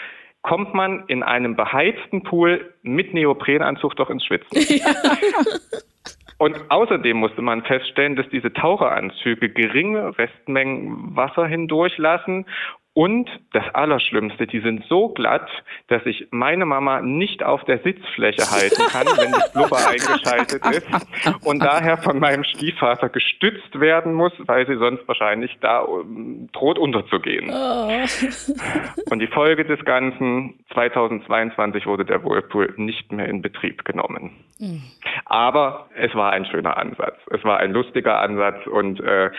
kommt 0.44 0.74
man 0.74 1.04
in 1.08 1.22
einem 1.22 1.56
beheizten 1.56 2.22
Pool 2.22 2.74
mit 2.82 3.14
Neoprenanzug 3.14 3.96
doch 3.96 4.10
ins 4.10 4.24
Schwitzen. 4.24 4.56
Und 6.38 6.56
außerdem 6.68 7.16
musste 7.16 7.40
man 7.40 7.62
feststellen, 7.62 8.16
dass 8.16 8.28
diese 8.28 8.52
Taucheranzüge 8.52 9.48
geringe 9.48 10.16
Restmengen 10.18 11.16
Wasser 11.16 11.46
hindurchlassen 11.46 12.44
und 12.94 13.28
das 13.52 13.64
Allerschlimmste, 13.74 14.46
die 14.46 14.60
sind 14.60 14.84
so 14.88 15.08
glatt, 15.08 15.50
dass 15.88 16.06
ich 16.06 16.28
meine 16.30 16.64
Mama 16.64 17.02
nicht 17.02 17.42
auf 17.42 17.64
der 17.64 17.80
Sitzfläche 17.80 18.48
halten 18.48 18.82
kann, 18.88 19.06
wenn 19.18 19.32
das 19.32 19.52
Blubber 19.52 19.78
eingeschaltet 19.88 20.64
ist 20.64 21.44
und 21.44 21.58
daher 21.58 21.98
von 21.98 22.20
meinem 22.20 22.44
Stiefvater 22.44 23.08
gestützt 23.08 23.80
werden 23.80 24.14
muss, 24.14 24.32
weil 24.46 24.64
sie 24.68 24.76
sonst 24.76 25.06
wahrscheinlich 25.08 25.56
da 25.60 25.80
um, 25.80 26.48
droht 26.52 26.78
unterzugehen. 26.78 27.50
Und 29.10 29.18
die 29.18 29.26
Folge 29.26 29.64
des 29.64 29.84
Ganzen, 29.84 30.60
2022 30.72 31.86
wurde 31.86 32.04
der 32.04 32.22
Whirlpool 32.22 32.74
nicht 32.76 33.10
mehr 33.10 33.26
in 33.26 33.42
Betrieb 33.42 33.84
genommen. 33.84 34.44
Aber 35.26 35.88
es 35.96 36.14
war 36.14 36.32
ein 36.32 36.44
schöner 36.46 36.76
Ansatz. 36.76 37.16
Es 37.30 37.42
war 37.44 37.58
ein 37.58 37.72
lustiger 37.72 38.20
Ansatz 38.20 38.66
und 38.66 39.00
äh, 39.00 39.30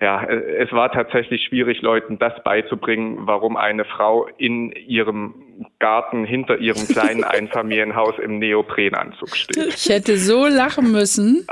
ja, 0.00 0.24
es 0.24 0.72
war 0.72 0.90
tatsächlich 0.90 1.44
schwierig, 1.44 1.82
Leuten 1.82 2.18
das 2.18 2.32
beizubringen, 2.42 3.26
warum 3.26 3.56
eine 3.56 3.84
Frau 3.84 4.26
in 4.38 4.72
ihrem 4.72 5.66
Garten 5.78 6.24
hinter 6.24 6.56
ihrem 6.58 6.86
kleinen 6.88 7.22
Einfamilienhaus 7.24 8.18
im 8.18 8.38
Neoprenanzug 8.38 9.36
steht. 9.36 9.74
Ich 9.74 9.88
hätte 9.88 10.16
so 10.16 10.46
lachen 10.46 10.90
müssen, 10.90 11.46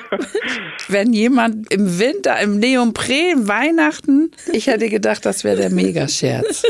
wenn 0.88 1.12
jemand 1.14 1.72
im 1.72 1.98
Winter 1.98 2.38
im 2.40 2.58
Neopren 2.58 3.48
Weihnachten, 3.48 4.30
ich 4.52 4.66
hätte 4.66 4.90
gedacht, 4.90 5.24
das 5.24 5.42
wäre 5.42 5.56
der 5.56 5.70
Megascherz. 5.70 6.64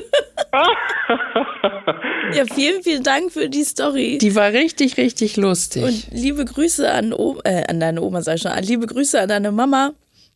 Ja, 2.35 2.45
vielen, 2.53 2.83
vielen 2.83 3.03
Dank 3.03 3.33
für 3.33 3.49
die 3.49 3.65
Story. 3.65 4.19
Die 4.19 4.35
war 4.35 4.53
richtig, 4.53 4.97
richtig 4.97 5.37
lustig. 5.37 5.83
Und 5.85 6.09
liebe 6.13 6.45
Grüße 6.45 6.91
an, 6.91 7.13
o 7.13 7.39
äh, 7.45 7.65
an 7.69 7.81
deine 7.81 8.03
Oma, 8.03 8.23
sag 8.23 8.37
ich 8.37 8.43
schon. 8.43 8.53
Liebe 8.63 8.87
Grüße 8.87 9.21
an 9.21 9.29
deine 9.29 9.53
Mama 9.53 9.93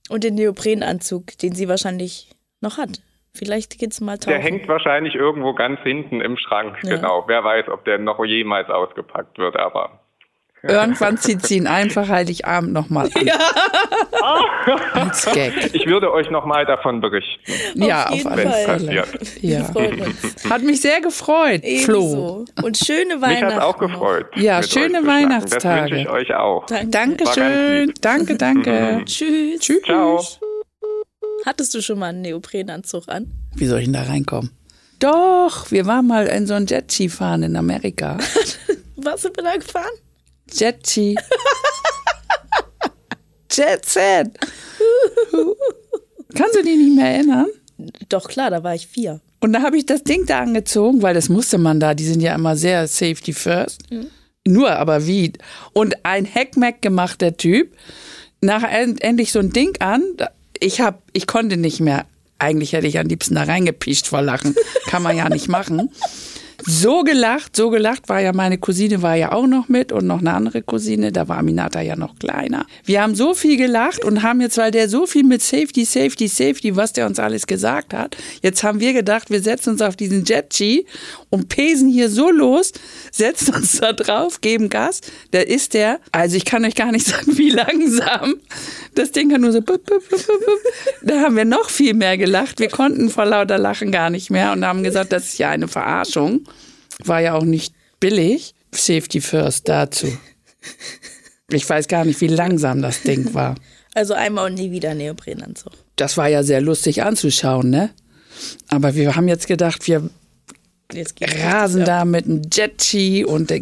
und 0.09 0.25
den 0.25 0.35
Neoprenanzug, 0.35 1.39
den 1.39 1.53
sie 1.55 1.69
wahrscheinlich 1.69 2.29
noch 2.61 2.79
hat. 2.79 3.01
Vielleicht 3.33 3.79
geht's 3.79 4.01
mal 4.01 4.19
tauchen. 4.19 4.31
Der 4.31 4.41
hängt 4.41 4.67
wahrscheinlich 4.69 5.15
irgendwo 5.15 5.55
ganz 5.55 5.81
hinten 5.83 6.21
im 6.21 6.37
Schrank, 6.37 6.77
Ja. 6.83 6.97
genau. 6.97 7.25
Wer 7.29 7.45
weiß, 7.45 7.69
ob 7.69 7.85
der 7.85 7.99
noch 7.99 8.23
jemals 8.25 8.69
ausgepackt 8.69 9.39
wird, 9.39 9.57
aber 9.57 10.00
Irgendwann 10.63 11.17
zieht 11.17 11.47
sie 11.47 11.57
ihn 11.57 11.67
einfach 11.67 12.09
Heiligabend 12.09 12.73
nochmal 12.73 13.09
an. 13.15 13.31
Als 14.93 15.25
Gag. 15.33 15.75
ich 15.75 15.87
würde 15.87 16.13
euch 16.13 16.31
nochmal 16.31 16.67
davon 16.67 17.01
berichten, 17.01 17.41
Ja, 17.75 18.07
auf 18.09 18.15
jeden 18.15 18.29
alle 18.29 18.43
wenn 18.45 18.49
es 18.51 18.65
Fall. 18.67 18.77
Passiert. 18.79 19.43
Ja. 19.43 20.51
Hat 20.51 20.63
mich 20.63 20.81
sehr 20.83 21.01
gefreut, 21.01 21.63
Flo. 21.85 21.99
Ebenso. 22.01 22.45
Und 22.63 22.77
schöne 22.77 23.15
Mich 23.17 23.23
Weihnachten. 23.23 23.55
hat 23.57 23.63
auch 23.63 23.79
gefreut. 23.79 24.27
Ja, 24.37 24.63
schöne. 24.63 25.07
Weihnachtstage. 25.07 25.81
Das 25.83 25.91
wünsche 25.91 25.97
ich 26.03 26.09
euch 26.11 26.35
auch. 26.35 26.67
Danke. 26.67 26.91
Dankeschön. 26.91 27.95
Danke, 28.01 28.37
danke. 28.37 29.03
Tschüss. 29.07 29.61
Tschüss. 29.61 29.83
Ciao. 29.85 30.23
Hattest 31.47 31.75
du 31.75 31.81
schon 31.81 31.99
mal 31.99 32.09
einen 32.11 32.21
Neoprenanzug 32.21 33.09
an? 33.09 33.31
Wie 33.55 33.67
soll 33.67 33.79
ich 33.79 33.85
denn 33.87 33.95
da 33.95 34.03
reinkommen? 34.03 34.51
Doch, 34.99 35.71
wir 35.71 35.87
waren 35.87 36.07
mal 36.07 36.27
in 36.27 36.47
so 36.47 36.53
ein 36.53 36.67
Jetski 36.67 37.09
fahren 37.09 37.43
in 37.43 37.57
Amerika. 37.57 38.19
Warst 38.97 39.25
du 39.25 39.31
da 39.31 39.57
gefahren? 39.57 39.87
Jetski. 40.55 41.17
Jet 43.51 43.85
Set. 43.85 44.29
Kannst 46.37 46.55
du 46.55 46.63
dich 46.63 46.77
nicht 46.77 46.97
mehr 46.97 47.15
erinnern? 47.15 47.47
Doch, 48.09 48.29
klar, 48.29 48.51
da 48.51 48.63
war 48.63 48.75
ich 48.75 48.87
vier. 48.87 49.21
Und 49.41 49.53
da 49.53 49.63
habe 49.63 49.77
ich 49.79 49.87
das 49.87 50.05
Ding 50.05 50.27
da 50.27 50.41
angezogen, 50.41 51.03
weil 51.03 51.15
das 51.15 51.29
musste 51.29 51.59
man 51.59 51.81
da. 51.81 51.95
Die 51.95 52.05
sind 52.05 52.21
ja 52.21 52.35
immer 52.35 52.57
sehr 52.57 52.87
safety 52.87 53.33
first. 53.33 53.83
Nur, 54.47 54.71
aber 54.77 55.07
wie? 55.07 55.33
Und 55.73 56.05
ein 56.05 56.27
Hackmack 56.33 56.83
gemacht, 56.83 57.21
der 57.21 57.37
Typ. 57.37 57.75
End- 58.43 59.03
endlich 59.03 59.33
so 59.33 59.39
ein 59.39 59.53
Ding 59.53 59.81
an. 59.81 60.03
Ich 60.61 60.81
hab, 60.81 61.03
ich 61.13 61.27
konnte 61.27 61.57
nicht 61.57 61.81
mehr. 61.81 62.07
Eigentlich 62.39 62.73
hätte 62.73 62.87
ich 62.87 62.99
am 62.99 63.07
liebsten 63.07 63.35
da 63.35 63.43
reingepischt 63.43 64.07
vor 64.07 64.23
Lachen. 64.23 64.55
Kann 64.87 65.03
man 65.03 65.17
ja 65.17 65.29
nicht 65.29 65.49
machen. 65.49 65.91
So 66.67 67.03
gelacht, 67.05 67.57
so 67.57 67.71
gelacht 67.71 68.09
war 68.09 68.21
ja 68.21 68.33
meine 68.33 68.59
Cousine 68.59 69.03
war 69.03 69.15
ja 69.15 69.33
auch 69.33 69.47
noch 69.47 69.69
mit 69.69 69.93
und 69.93 70.07
noch 70.07 70.21
eine 70.21 70.33
andere 70.33 70.63
Cousine, 70.63 71.13
da 71.13 71.29
war 71.29 71.39
Aminata 71.39 71.81
ja 71.81 71.97
noch 71.97 72.19
kleiner. 72.19 72.67
Wir 72.85 73.03
haben 73.03 73.15
so 73.15 73.35
viel 73.35 73.57
gelacht 73.57 74.05
und 74.05 74.23
haben 74.23 74.41
jetzt, 74.41 74.59
weil 74.59 74.71
der 74.71 74.89
so 74.89 75.07
viel 75.07 75.25
mit 75.25 75.43
Safety, 75.43 75.85
Safety, 75.85 76.29
Safety, 76.29 76.77
was 76.77 76.93
der 76.93 77.07
uns 77.07 77.19
alles 77.19 77.47
gesagt 77.47 77.95
hat, 77.95 78.17
jetzt 78.43 78.63
haben 78.63 78.81
wir 78.81 78.93
gedacht, 78.93 79.31
wir 79.31 79.43
setzen 79.43 79.71
uns 79.71 79.83
auf 79.83 79.97
diesen 79.97 80.25
Jetski 80.25 80.87
und 81.31 81.49
pesen 81.49 81.89
hier 81.89 82.11
so 82.11 82.31
los, 82.31 82.73
setzen 83.11 83.55
uns 83.55 83.79
da 83.81 83.93
drauf, 83.93 84.41
geben 84.41 84.69
Gas. 84.69 85.01
Da 85.31 85.41
ist 85.41 85.75
der, 85.75 86.01
also 86.13 86.37
ich 86.37 86.45
kann 86.45 86.65
euch 86.65 86.75
gar 86.75 86.93
nicht 86.93 87.07
sagen, 87.07 87.39
wie 87.39 87.51
langsam. 87.51 88.37
Das 88.95 89.13
Ding 89.13 89.33
hat 89.33 89.41
nur 89.41 89.53
so, 89.53 89.61
bup, 89.61 89.85
bup, 89.87 90.03
bup. 90.09 90.21
da 91.03 91.21
haben 91.21 91.37
wir 91.37 91.45
noch 91.45 91.71
viel 91.71 91.95
mehr 91.95 92.19
gelacht. 92.19 92.61
Wir 92.61 92.69
konnten 92.69 93.09
vor 93.09 93.25
lauter 93.25 93.59
Lachen 93.59 93.93
gar 93.93 94.11
nicht 94.11 94.31
mehr 94.31 94.53
und 94.53 94.65
haben 94.65 94.83
gesagt, 94.83 95.13
das 95.13 95.25
ist 95.25 95.39
ja 95.39 95.51
eine 95.51 95.69
Verarschung. 95.69 96.45
War 97.07 97.21
ja 97.21 97.35
auch 97.35 97.45
nicht 97.45 97.75
billig. 97.99 98.55
Safety 98.73 99.21
first 99.21 99.69
dazu. 99.69 100.07
Ich 101.51 101.69
weiß 101.69 101.89
gar 101.89 102.05
nicht, 102.05 102.21
wie 102.21 102.29
langsam 102.29 102.81
das 102.83 103.03
Ding 103.03 103.35
war. 103.35 103.57
Also 103.95 104.15
einmal 104.15 104.47
und 104.47 104.55
nie 104.55 104.71
wieder 104.71 104.95
Neoprenanzug. 104.95 105.73
Das 105.97 106.17
war 106.17 106.29
ja 106.29 106.43
sehr 106.45 106.61
lustig 106.61 107.03
anzuschauen, 107.03 107.71
ne? 107.71 107.91
Aber 108.69 108.95
wir 108.95 109.17
haben 109.17 109.27
jetzt 109.27 109.49
gedacht, 109.49 109.87
wir 109.89 110.09
rasen 111.21 111.85
da 111.85 112.05
mit 112.05 112.27
einem 112.27 112.43
Jetski 112.53 113.25
und 113.25 113.53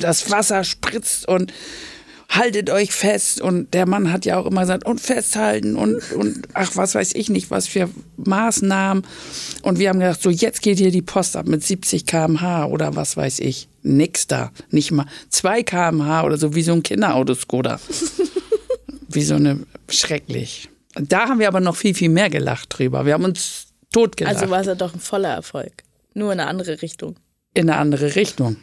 das 0.00 0.30
Wasser 0.30 0.64
spritzt 0.64 1.28
und 1.28 1.52
haltet 2.28 2.70
euch 2.70 2.92
fest. 2.92 3.40
Und 3.40 3.74
der 3.74 3.86
Mann 3.86 4.12
hat 4.12 4.24
ja 4.24 4.38
auch 4.38 4.46
immer 4.46 4.62
gesagt, 4.62 4.84
und 4.84 5.00
festhalten 5.00 5.76
und, 5.76 6.12
und 6.12 6.48
ach, 6.52 6.76
was 6.76 6.94
weiß 6.94 7.14
ich 7.14 7.30
nicht, 7.30 7.50
was 7.50 7.66
für 7.66 7.88
Maßnahmen. 8.16 9.04
Und 9.62 9.78
wir 9.78 9.88
haben 9.88 10.00
gedacht, 10.00 10.22
so 10.22 10.30
jetzt 10.30 10.62
geht 10.62 10.78
hier 10.78 10.90
die 10.90 11.02
Post 11.02 11.36
ab 11.36 11.46
mit 11.46 11.64
70 11.64 12.06
km/h 12.06 12.66
oder 12.66 12.94
was 12.96 13.16
weiß 13.16 13.40
ich. 13.40 13.68
Nix 13.82 14.26
da. 14.26 14.52
Nicht 14.70 14.90
mal 14.90 15.06
2 15.30 15.62
km/h 15.62 16.24
oder 16.24 16.36
so, 16.36 16.54
wie 16.54 16.62
so 16.62 16.72
ein 16.72 16.82
Kinderautoskoda. 16.82 17.80
wie 19.08 19.22
so 19.22 19.34
eine, 19.34 19.60
schrecklich. 19.88 20.68
Da 20.94 21.28
haben 21.28 21.38
wir 21.38 21.48
aber 21.48 21.60
noch 21.60 21.76
viel, 21.76 21.94
viel 21.94 22.10
mehr 22.10 22.28
gelacht 22.28 22.78
drüber. 22.78 23.06
Wir 23.06 23.14
haben 23.14 23.24
uns 23.24 23.68
totgelacht. 23.92 24.36
Also 24.36 24.50
war 24.50 24.60
es 24.60 24.66
ja 24.66 24.74
doch 24.74 24.94
ein 24.94 25.00
voller 25.00 25.30
Erfolg. 25.30 25.84
Nur 26.14 26.32
in 26.32 26.40
eine 26.40 26.48
andere 26.48 26.82
Richtung. 26.82 27.16
in 27.54 27.70
eine 27.70 27.78
andere 27.78 28.16
Richtung. 28.16 28.56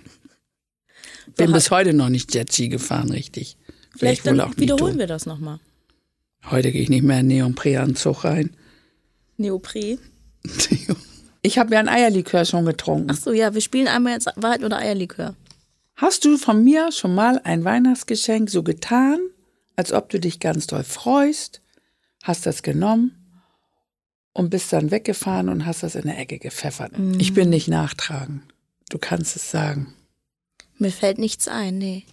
Bin 1.38 1.51
bis 1.51 1.71
heute 1.71 1.93
noch 1.93 2.09
nicht 2.09 2.33
Jetski 2.33 2.69
gefahren, 2.69 3.11
richtig. 3.11 3.57
Vielleicht 3.97 4.25
wohl 4.25 4.38
dann 4.38 4.49
auch 4.49 4.57
wiederholen 4.57 4.93
tun. 4.93 4.99
wir 4.99 5.07
das 5.07 5.25
nochmal. 5.25 5.59
Heute 6.49 6.71
gehe 6.71 6.81
ich 6.81 6.89
nicht 6.89 7.03
mehr 7.03 7.21
in 7.21 7.27
Neoprenanzug 7.27 8.23
rein. 8.23 8.55
Neopre. 9.38 9.97
Ich 11.41 11.59
habe 11.59 11.75
ja 11.75 11.79
ein 11.79 11.88
Eierlikör 11.88 12.43
schon 12.43 12.65
getrunken. 12.65 13.11
Ach 13.11 13.17
so, 13.17 13.31
ja, 13.31 13.53
wir 13.53 13.61
spielen 13.61 13.88
einmal 13.88 14.13
jetzt 14.13 14.27
Wahrheit 14.35 14.63
oder 14.63 14.79
Eierlikör. 14.79 15.35
Hast 15.95 16.25
du 16.25 16.38
von 16.38 16.63
mir 16.63 16.91
schon 16.91 17.13
mal 17.13 17.39
ein 17.43 17.63
Weihnachtsgeschenk 17.63 18.49
so 18.49 18.63
getan, 18.63 19.19
als 19.75 19.93
ob 19.93 20.09
du 20.09 20.19
dich 20.19 20.39
ganz 20.39 20.65
doll 20.65 20.83
freust, 20.83 21.61
hast 22.23 22.47
das 22.47 22.63
genommen 22.63 23.11
und 24.33 24.49
bist 24.49 24.73
dann 24.73 24.89
weggefahren 24.89 25.49
und 25.49 25.67
hast 25.67 25.83
das 25.83 25.93
in 25.93 26.07
der 26.07 26.17
Ecke 26.17 26.39
gepfeffert? 26.39 26.93
Ich 27.19 27.35
bin 27.35 27.51
nicht 27.51 27.67
nachtragen. 27.67 28.41
Du 28.89 28.97
kannst 28.97 29.35
es 29.35 29.51
sagen. 29.51 29.93
Mir 30.77 30.91
fällt 30.91 31.17
nichts 31.17 31.47
ein, 31.47 31.77
nee. 31.77 32.03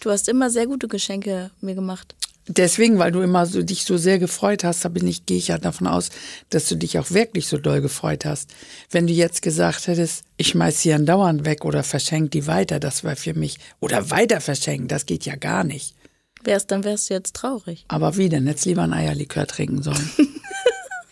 Du 0.00 0.10
hast 0.10 0.28
immer 0.28 0.50
sehr 0.50 0.66
gute 0.66 0.88
Geschenke 0.88 1.50
mir 1.60 1.74
gemacht. 1.74 2.14
Deswegen, 2.48 2.98
weil 3.00 3.10
du 3.10 3.22
immer 3.22 3.44
so 3.46 3.62
dich 3.62 3.84
so 3.84 3.96
sehr 3.96 4.20
gefreut 4.20 4.62
hast, 4.62 4.84
da 4.84 4.88
bin 4.88 5.08
ich, 5.08 5.26
gehe 5.26 5.36
ich 5.36 5.48
ja 5.48 5.58
davon 5.58 5.88
aus, 5.88 6.10
dass 6.50 6.68
du 6.68 6.76
dich 6.76 6.98
auch 6.98 7.10
wirklich 7.10 7.48
so 7.48 7.58
doll 7.58 7.80
gefreut 7.80 8.24
hast. 8.24 8.50
Wenn 8.88 9.08
du 9.08 9.12
jetzt 9.12 9.42
gesagt 9.42 9.88
hättest, 9.88 10.22
ich 10.36 10.48
schmeiß 10.48 10.80
sie 10.80 10.92
andauernd 10.92 11.44
weg 11.44 11.64
oder 11.64 11.82
verschenk 11.82 12.30
die 12.30 12.46
weiter, 12.46 12.78
das 12.78 13.02
war 13.02 13.16
für 13.16 13.34
mich, 13.34 13.58
oder 13.80 14.10
weiter 14.10 14.40
verschenken, 14.40 14.86
das 14.86 15.06
geht 15.06 15.26
ja 15.26 15.34
gar 15.34 15.64
nicht. 15.64 15.96
Wär's, 16.44 16.68
dann 16.68 16.84
wärst 16.84 17.10
du 17.10 17.14
jetzt 17.14 17.34
traurig. 17.34 17.84
Aber 17.88 18.16
wie 18.16 18.28
denn? 18.28 18.46
Jetzt 18.46 18.64
lieber 18.64 18.82
ein 18.82 18.92
Eierlikör 18.92 19.46
trinken 19.46 19.82
sollen. 19.82 20.10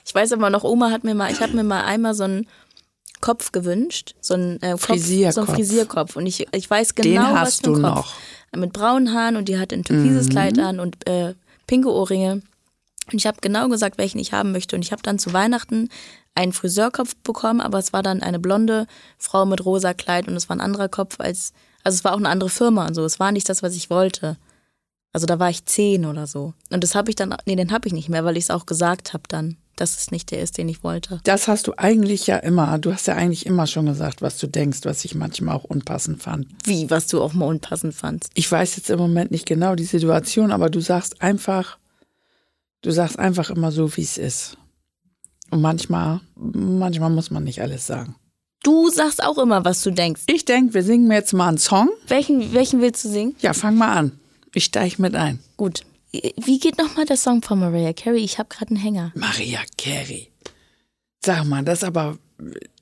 Ich 0.07 0.21
weiß 0.21 0.31
aber 0.31 0.49
noch, 0.49 0.63
Oma 0.63 0.93
hat 0.93 1.03
mir 1.03 1.17
mal, 1.17 1.33
ich 1.33 1.41
habe 1.41 1.55
mir 1.55 1.65
mal 1.65 1.83
einmal 1.83 2.15
so 2.15 2.23
einen 2.23 2.47
Kopf 3.21 3.53
gewünscht, 3.53 4.15
so 4.21 4.35
einen 4.35 4.61
äh, 4.63 4.73
Kopf, 4.73 4.87
Frisierkopf. 4.87 5.35
so 5.35 5.41
einen 5.43 5.55
Frisierkopf. 5.55 6.17
Und 6.17 6.27
ich, 6.27 6.47
ich 6.53 6.69
weiß 6.69 6.95
genau, 6.95 7.27
Den 7.27 7.35
was 7.35 7.41
hast 7.41 7.65
für 7.65 7.71
ein 7.71 7.75
du 7.75 7.83
Kopf. 7.83 7.95
noch. 7.97 8.15
Mit 8.61 8.73
braunen 8.73 9.13
Haaren 9.15 9.37
und 9.37 9.49
die 9.49 9.59
hat 9.59 9.73
ein 9.73 9.83
türkises 9.83 10.27
Mhm. 10.27 10.31
Kleid 10.31 10.59
an 10.59 10.79
und 10.81 11.09
äh, 11.09 11.35
pinke 11.67 11.91
Ohrringe. 11.91 12.43
Und 13.13 13.15
ich 13.19 13.27
habe 13.27 13.39
genau 13.41 13.69
gesagt, 13.69 13.99
welchen 13.99 14.19
ich 14.19 14.33
haben 14.33 14.53
möchte. 14.53 14.77
Und 14.77 14.83
ich 14.83 14.93
habe 14.93 15.03
dann 15.03 15.19
zu 15.19 15.33
Weihnachten 15.33 15.89
einen 16.35 16.53
Friseurkopf 16.53 17.17
bekommen, 17.23 17.61
aber 17.61 17.79
es 17.79 17.93
war 17.93 18.03
dann 18.03 18.23
eine 18.23 18.39
blonde 18.39 18.87
Frau 19.19 19.45
mit 19.47 19.65
rosa 19.65 19.95
Kleid 19.95 20.27
und 20.29 20.37
es 20.37 20.49
war 20.49 20.57
ein 20.57 20.61
anderer 20.61 20.89
Kopf 20.89 21.17
als, 21.21 21.53
also 21.83 21.97
es 21.97 22.05
war 22.05 22.13
auch 22.13 22.19
eine 22.19 22.29
andere 22.29 22.51
Firma 22.51 22.87
und 22.87 22.95
so. 22.95 23.05
Es 23.05 23.21
war 23.21 23.33
nicht 23.33 23.49
das, 23.49 23.63
was 23.63 23.75
ich 23.75 23.91
wollte. 23.91 24.37
Also 25.13 25.27
da 25.27 25.39
war 25.39 25.49
ich 25.51 25.65
zehn 25.65 26.07
oder 26.07 26.27
so. 26.27 26.55
Und 26.71 26.83
das 26.83 26.95
habe 26.95 27.09
ich 27.11 27.15
dann, 27.17 27.35
nee, 27.47 27.55
den 27.57 27.71
habe 27.73 27.87
ich 27.87 27.93
nicht 27.95 28.09
mehr, 28.09 28.25
weil 28.25 28.37
ich 28.37 28.45
es 28.45 28.51
auch 28.51 28.67
gesagt 28.67 29.13
habe 29.13 29.25
dann, 29.29 29.57
dass 29.77 29.99
es 29.99 30.11
nicht 30.11 30.31
der 30.31 30.41
ist, 30.41 30.59
den 30.59 30.69
ich 30.69 30.83
wollte. 30.85 31.21
Das 31.25 31.49
hast 31.49 31.67
du 31.67 31.73
eigentlich 31.77 32.27
ja 32.27 32.37
immer, 32.37 32.79
du 32.79 32.93
hast 32.93 33.07
ja 33.07 33.15
eigentlich 33.15 33.47
immer 33.47 33.67
schon 33.67 33.87
gesagt, 33.87 34.23
was 34.23 34.39
du 34.39 34.47
denkst, 34.47 34.81
was 34.85 35.05
ich 35.05 35.15
manchmal 35.15 35.57
auch 35.57 35.65
unpassend 35.65 36.23
fand. 36.23 36.49
Wie, 36.65 36.91
was 36.91 37.07
du 37.07 37.23
auch 37.23 37.33
mal 37.33 37.47
unpassend 37.47 37.95
fandst. 37.95 38.31
Ich 38.35 38.51
weiß 38.51 38.77
jetzt 38.77 38.91
im 38.91 38.99
Moment 38.99 39.31
nicht 39.31 39.47
genau 39.47 39.75
die 39.75 39.85
Situation, 39.85 40.53
aber 40.53 40.71
du 40.71 40.81
sagst 40.81 41.23
einfach, 41.23 41.79
du 42.83 42.91
sagst 42.91 43.19
einfach 43.19 43.51
immer 43.51 43.73
so, 43.73 43.97
wie 43.97 44.03
es 44.03 44.19
ist. 44.19 44.57
Und 45.51 45.61
manchmal, 45.61 46.21
manchmal 46.37 47.11
muss 47.11 47.31
man 47.31 47.45
nicht 47.45 47.61
alles 47.61 47.87
sagen. 47.87 48.17
Du 48.63 48.89
sagst 48.89 49.23
auch 49.23 49.37
immer, 49.37 49.65
was 49.65 49.83
du 49.83 49.91
denkst. 49.91 50.23
Ich 50.27 50.47
denke, 50.47 50.73
wir 50.73 50.83
singen 50.83 51.07
mir 51.07 51.17
jetzt 51.17 51.35
mal 51.35 51.49
einen 51.49 51.59
Song. 51.59 51.91
Welchen, 52.09 52.55
welchen 52.55 52.81
willst 52.81 53.05
du 53.05 53.11
singen? 53.11 53.37
Ja, 53.41 53.53
fang 53.53 53.77
mal 53.77 53.95
an. 53.95 54.13
Ich 54.55 54.65
steige 54.65 55.03
mit 55.03 55.15
ein. 55.15 55.39
Gut. 55.57 55.85
Wie 56.37 56.59
geht 56.59 56.79
nochmal 56.79 57.05
der 57.07 57.17
Song 57.17 57.43
von 57.43 57.59
Mariah 57.61 57.93
Carey? 57.93 58.23
Ich 58.25 58.39
habe 58.39 58.49
gerade 58.49 58.71
einen 58.71 58.81
Hänger. 58.81 59.13
Maria 59.15 59.61
Carey. 59.79 60.31
Sag 61.25 61.45
mal, 61.47 61.63
das 61.65 61.79
ist 61.79 61.85
aber 61.85 62.19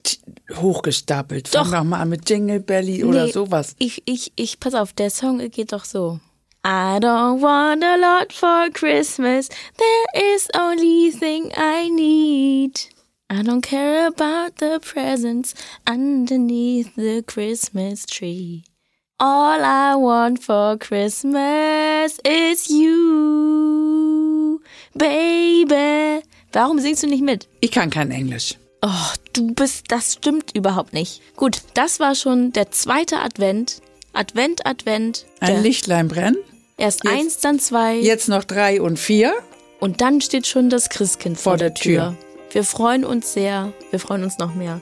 t- 0.02 0.18
hochgestapelt. 0.54 1.48
Fang 1.48 1.64
Doch. 1.64 1.70
doch 1.72 1.84
mal 1.84 2.00
an 2.00 2.08
mit 2.08 2.28
Jingle 2.28 2.60
Belly 2.60 3.04
oder 3.04 3.26
Nee, 3.26 3.32
sowas. 3.32 3.74
Ich, 3.78 4.02
ich, 4.06 4.32
ich, 4.36 4.58
pass 4.60 4.74
auf, 4.74 4.92
der 4.92 5.10
Song 5.10 5.38
geht 5.50 5.72
doch 5.72 5.84
so. 5.84 6.18
I 6.64 6.98
don't 7.00 7.40
want 7.40 7.82
a 7.82 7.96
lot 7.96 8.32
for 8.32 8.68
Christmas. 8.72 9.48
There 9.76 10.34
is 10.34 10.48
only 10.54 11.10
thing 11.10 11.50
I 11.56 11.88
need. 11.90 12.88
I 13.30 13.42
don't 13.42 13.62
care 13.62 14.06
about 14.08 14.58
the 14.58 14.78
presents 14.80 15.54
underneath 15.88 16.94
the 16.96 17.22
Christmas 17.26 18.04
tree. 18.06 18.64
All 19.24 19.60
I 19.62 19.94
want 19.94 20.42
for 20.42 20.76
Christmas 20.80 22.18
is 22.26 22.68
you, 22.68 24.58
baby. 24.94 26.24
Warum 26.52 26.80
singst 26.80 27.04
du 27.04 27.06
nicht 27.06 27.22
mit? 27.22 27.46
Ich 27.60 27.70
kann 27.70 27.90
kein 27.90 28.10
Englisch. 28.10 28.56
Oh, 28.84 28.88
du 29.32 29.54
bist, 29.54 29.84
das 29.92 30.14
stimmt 30.14 30.56
überhaupt 30.56 30.92
nicht. 30.92 31.22
Gut, 31.36 31.62
das 31.74 32.00
war 32.00 32.16
schon 32.16 32.52
der 32.52 32.72
zweite 32.72 33.20
Advent. 33.20 33.80
Advent, 34.12 34.66
Advent. 34.66 35.24
Ein 35.38 35.52
Der- 35.54 35.62
Lichtlein 35.62 36.08
brennen. 36.08 36.38
Erst 36.76 37.04
Jetzt- 37.04 37.14
eins, 37.14 37.38
dann 37.38 37.60
zwei. 37.60 37.98
Jetzt 37.98 38.28
noch 38.28 38.42
drei 38.42 38.82
und 38.82 38.98
vier. 38.98 39.32
Und 39.78 40.00
dann 40.00 40.20
steht 40.20 40.48
schon 40.48 40.68
das 40.68 40.88
Christkind 40.88 41.36
vor, 41.38 41.52
Vor 41.52 41.58
der 41.58 41.74
Tür. 41.74 42.16
Tür. 42.16 42.16
Wir 42.50 42.64
freuen 42.64 43.04
uns 43.04 43.32
sehr. 43.34 43.72
Wir 43.92 44.00
freuen 44.00 44.24
uns 44.24 44.38
noch 44.38 44.56
mehr, 44.56 44.80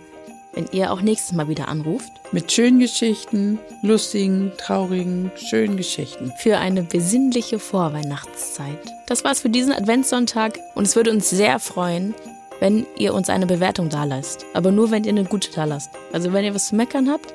wenn 0.52 0.66
ihr 0.72 0.92
auch 0.92 1.00
nächstes 1.00 1.32
Mal 1.32 1.48
wieder 1.48 1.68
anruft 1.68 2.12
Mit 2.32 2.50
schönen 2.50 2.80
Geschichten, 2.80 3.58
lustigen, 3.82 4.52
traurigen, 4.58 5.30
schönen 5.36 5.76
Geschichten. 5.76 6.32
für 6.38 6.58
eine 6.58 6.82
besinnliche 6.82 7.58
Vorweihnachtszeit. 7.58 8.78
Das 9.06 9.24
war's 9.24 9.40
für 9.40 9.50
diesen 9.50 9.72
Adventssonntag 9.72 10.58
und 10.74 10.86
es 10.86 10.96
würde 10.96 11.10
uns 11.10 11.30
sehr 11.30 11.58
freuen, 11.58 12.14
wenn 12.60 12.86
ihr 12.96 13.14
uns 13.14 13.30
eine 13.30 13.46
Bewertung 13.46 13.88
dalasst. 13.88 14.44
Aber 14.54 14.70
nur, 14.70 14.90
wenn 14.90 15.04
ihr 15.04 15.10
eine 15.10 15.24
gute 15.24 15.50
dalasst. 15.50 15.90
Also 16.12 16.32
wenn 16.32 16.44
ihr 16.44 16.54
was 16.54 16.68
zu 16.68 16.76
meckern 16.76 17.08
habt, 17.10 17.32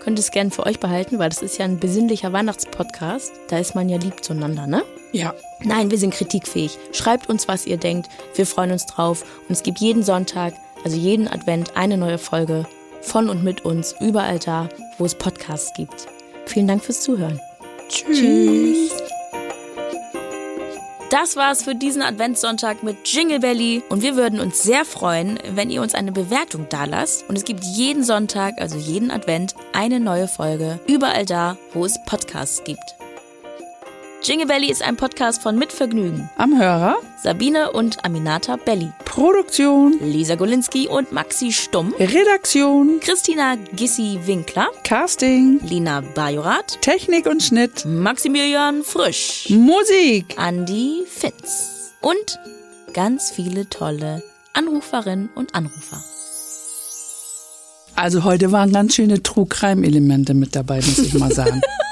könnt 0.00 0.18
ihr 0.18 0.22
es 0.22 0.30
gerne 0.30 0.50
für 0.50 0.66
euch 0.66 0.78
behalten, 0.80 1.18
weil 1.18 1.30
das 1.30 1.42
ist 1.42 1.58
ja 1.58 1.64
ein 1.64 1.78
besinnlicher 1.78 2.32
Weihnachtspodcast. 2.32 3.32
Da 3.48 3.58
ist 3.58 3.74
man 3.74 3.88
ja 3.88 3.98
lieb 3.98 4.22
zueinander, 4.22 4.66
ne? 4.66 4.82
Ja, 5.12 5.34
Nein, 5.62 5.90
wir 5.90 5.98
sind 5.98 6.14
kritikfähig. 6.14 6.78
Schreibt 6.92 7.28
uns, 7.28 7.46
was 7.48 7.66
ihr 7.66 7.76
denkt. 7.76 8.08
Wir 8.34 8.46
freuen 8.46 8.70
uns 8.70 8.86
drauf. 8.86 9.24
Und 9.46 9.52
es 9.52 9.62
gibt 9.62 9.78
jeden 9.78 10.02
Sonntag, 10.02 10.54
also 10.84 10.96
jeden 10.96 11.28
Advent, 11.28 11.76
eine 11.76 11.96
neue 11.96 12.18
Folge 12.18 12.66
von 13.02 13.28
und 13.28 13.42
mit 13.42 13.64
uns, 13.64 13.94
überall 14.00 14.38
da, 14.38 14.68
wo 14.98 15.04
es 15.04 15.14
Podcasts 15.14 15.72
gibt. 15.74 16.06
Vielen 16.46 16.68
Dank 16.68 16.84
fürs 16.84 17.02
Zuhören. 17.02 17.40
tschüss. 17.88 18.90
Das 21.10 21.34
war's 21.34 21.64
für 21.64 21.74
diesen 21.74 22.02
Adventssonntag 22.02 22.84
mit 22.84 22.96
Jingle 23.04 23.40
Belly 23.40 23.82
und 23.88 24.00
wir 24.00 24.14
würden 24.14 24.38
uns 24.38 24.62
sehr 24.62 24.84
freuen, 24.84 25.40
wenn 25.54 25.68
ihr 25.68 25.82
uns 25.82 25.96
eine 25.96 26.12
Bewertung 26.12 26.66
dalasst. 26.68 27.28
Und 27.28 27.36
es 27.36 27.44
gibt 27.44 27.64
jeden 27.64 28.04
Sonntag, 28.04 28.60
also 28.60 28.78
jeden 28.78 29.10
Advent, 29.10 29.56
eine 29.72 29.98
neue 29.98 30.28
Folge, 30.28 30.78
überall 30.86 31.24
da, 31.24 31.56
wo 31.74 31.84
es 31.84 31.98
Podcasts 32.06 32.62
gibt. 32.62 32.99
Jingle 34.22 34.46
Belly 34.46 34.70
ist 34.70 34.82
ein 34.82 34.96
Podcast 34.96 35.40
von 35.40 35.56
Mitvergnügen. 35.56 36.28
Am 36.36 36.58
Hörer, 36.58 36.96
Sabine 37.22 37.72
und 37.72 38.04
Aminata 38.04 38.56
Belli. 38.56 38.92
Produktion, 39.06 39.98
Lisa 40.02 40.34
Golinski 40.34 40.88
und 40.88 41.10
Maxi 41.10 41.52
Stumm, 41.52 41.94
Redaktion, 41.98 43.00
Christina 43.00 43.56
Gissi-Winkler, 43.74 44.68
Casting, 44.84 45.60
Lina 45.66 46.02
Bajorath, 46.02 46.82
Technik 46.82 47.26
und 47.26 47.42
Schnitt, 47.42 47.86
Maximilian 47.86 48.82
Frisch, 48.82 49.48
Musik. 49.48 50.34
Andi 50.36 51.04
Finz 51.08 51.94
und 52.02 52.38
ganz 52.92 53.30
viele 53.30 53.70
tolle 53.70 54.22
Anruferinnen 54.52 55.30
und 55.34 55.54
Anrufer. 55.54 56.04
Also 57.96 58.24
heute 58.24 58.52
waren 58.52 58.70
ganz 58.70 58.96
schöne 58.96 59.22
True 59.22 59.46
Crime 59.48 59.86
Elemente 59.86 60.34
mit 60.34 60.54
dabei, 60.54 60.76
muss 60.76 60.98
ich 60.98 61.14
mal 61.14 61.32
sagen. 61.32 61.62